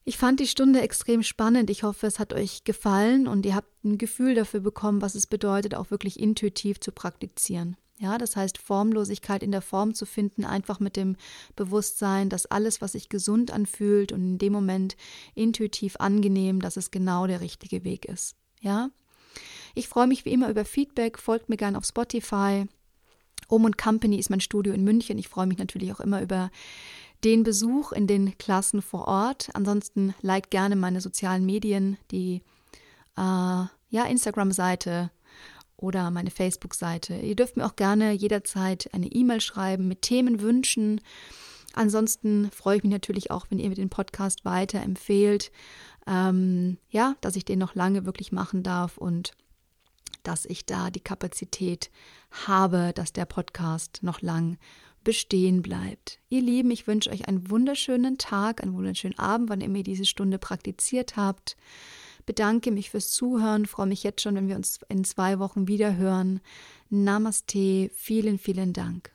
Ich 0.09 0.17
fand 0.17 0.39
die 0.39 0.47
Stunde 0.47 0.81
extrem 0.81 1.21
spannend. 1.21 1.69
Ich 1.69 1.83
hoffe, 1.83 2.07
es 2.07 2.17
hat 2.17 2.33
euch 2.33 2.63
gefallen 2.63 3.27
und 3.27 3.45
ihr 3.45 3.53
habt 3.53 3.85
ein 3.85 3.99
Gefühl 3.99 4.33
dafür 4.33 4.59
bekommen, 4.59 5.03
was 5.03 5.13
es 5.13 5.27
bedeutet, 5.27 5.75
auch 5.75 5.91
wirklich 5.91 6.19
intuitiv 6.19 6.79
zu 6.79 6.91
praktizieren. 6.91 7.77
Ja, 7.99 8.17
das 8.17 8.35
heißt, 8.35 8.57
Formlosigkeit 8.57 9.43
in 9.43 9.51
der 9.51 9.61
Form 9.61 9.93
zu 9.93 10.07
finden, 10.07 10.45
einfach 10.45 10.79
mit 10.79 10.95
dem 10.95 11.15
Bewusstsein, 11.55 12.29
dass 12.29 12.47
alles, 12.47 12.81
was 12.81 12.93
sich 12.93 13.09
gesund 13.09 13.51
anfühlt 13.51 14.11
und 14.11 14.21
in 14.21 14.37
dem 14.39 14.51
Moment 14.51 14.97
intuitiv 15.35 15.95
angenehm, 15.97 16.59
dass 16.59 16.75
es 16.75 16.89
genau 16.89 17.27
der 17.27 17.41
richtige 17.41 17.83
Weg 17.83 18.05
ist. 18.05 18.35
Ja, 18.61 18.89
ich 19.75 19.87
freue 19.87 20.07
mich 20.07 20.25
wie 20.25 20.33
immer 20.33 20.49
über 20.49 20.65
Feedback. 20.65 21.19
Folgt 21.19 21.49
mir 21.49 21.57
gerne 21.57 21.77
auf 21.77 21.85
Spotify. 21.85 22.65
Und 23.47 23.77
Company 23.77 24.17
ist 24.17 24.31
mein 24.31 24.41
Studio 24.41 24.73
in 24.73 24.83
München. 24.83 25.19
Ich 25.19 25.27
freue 25.27 25.45
mich 25.45 25.59
natürlich 25.59 25.93
auch 25.93 25.99
immer 25.99 26.19
über 26.21 26.49
den 27.23 27.43
Besuch 27.43 27.91
in 27.91 28.07
den 28.07 28.37
Klassen 28.37 28.81
vor 28.81 29.07
Ort. 29.07 29.49
Ansonsten 29.53 30.13
like 30.21 30.49
gerne 30.49 30.75
meine 30.75 31.01
sozialen 31.01 31.45
Medien, 31.45 31.97
die 32.11 32.41
äh, 33.17 33.21
ja, 33.21 34.05
Instagram-Seite 34.07 35.11
oder 35.75 36.11
meine 36.11 36.31
Facebook-Seite. 36.31 37.15
Ihr 37.15 37.35
dürft 37.35 37.57
mir 37.57 37.65
auch 37.65 37.75
gerne 37.75 38.11
jederzeit 38.11 38.89
eine 38.93 39.07
E-Mail 39.07 39.41
schreiben 39.41 39.87
mit 39.87 40.01
Themenwünschen. 40.01 41.01
Ansonsten 41.73 42.49
freue 42.51 42.77
ich 42.77 42.83
mich 42.83 42.91
natürlich 42.91 43.31
auch, 43.31 43.45
wenn 43.49 43.59
ihr 43.59 43.69
mir 43.69 43.75
den 43.75 43.89
Podcast 43.89 44.45
weiterempfehlt. 44.45 45.51
Ähm, 46.07 46.77
ja, 46.89 47.15
dass 47.21 47.35
ich 47.35 47.45
den 47.45 47.59
noch 47.59 47.75
lange 47.75 48.05
wirklich 48.05 48.31
machen 48.31 48.63
darf 48.63 48.97
und 48.97 49.31
dass 50.23 50.45
ich 50.45 50.65
da 50.65 50.89
die 50.89 50.99
Kapazität 50.99 51.89
habe, 52.45 52.91
dass 52.93 53.13
der 53.13 53.25
Podcast 53.25 53.99
noch 54.01 54.21
lang 54.21 54.57
bestehen 55.03 55.61
bleibt. 55.61 56.19
Ihr 56.29 56.41
Lieben, 56.41 56.71
ich 56.71 56.87
wünsche 56.87 57.09
euch 57.09 57.27
einen 57.27 57.49
wunderschönen 57.49 58.17
Tag, 58.17 58.61
einen 58.61 58.73
wunderschönen 58.73 59.17
Abend, 59.17 59.49
wann 59.49 59.61
ihr 59.61 59.69
mir 59.69 59.83
diese 59.83 60.05
Stunde 60.05 60.39
praktiziert 60.39 61.15
habt. 61.15 61.57
Bedanke 62.25 62.71
mich 62.71 62.91
fürs 62.91 63.11
Zuhören, 63.11 63.65
freue 63.65 63.87
mich 63.87 64.03
jetzt 64.03 64.21
schon, 64.21 64.35
wenn 64.35 64.47
wir 64.47 64.55
uns 64.55 64.79
in 64.87 65.03
zwei 65.03 65.39
Wochen 65.39 65.67
wieder 65.67 65.95
hören. 65.95 66.41
Namaste, 66.89 67.89
vielen, 67.95 68.37
vielen 68.37 68.73
Dank. 68.73 69.11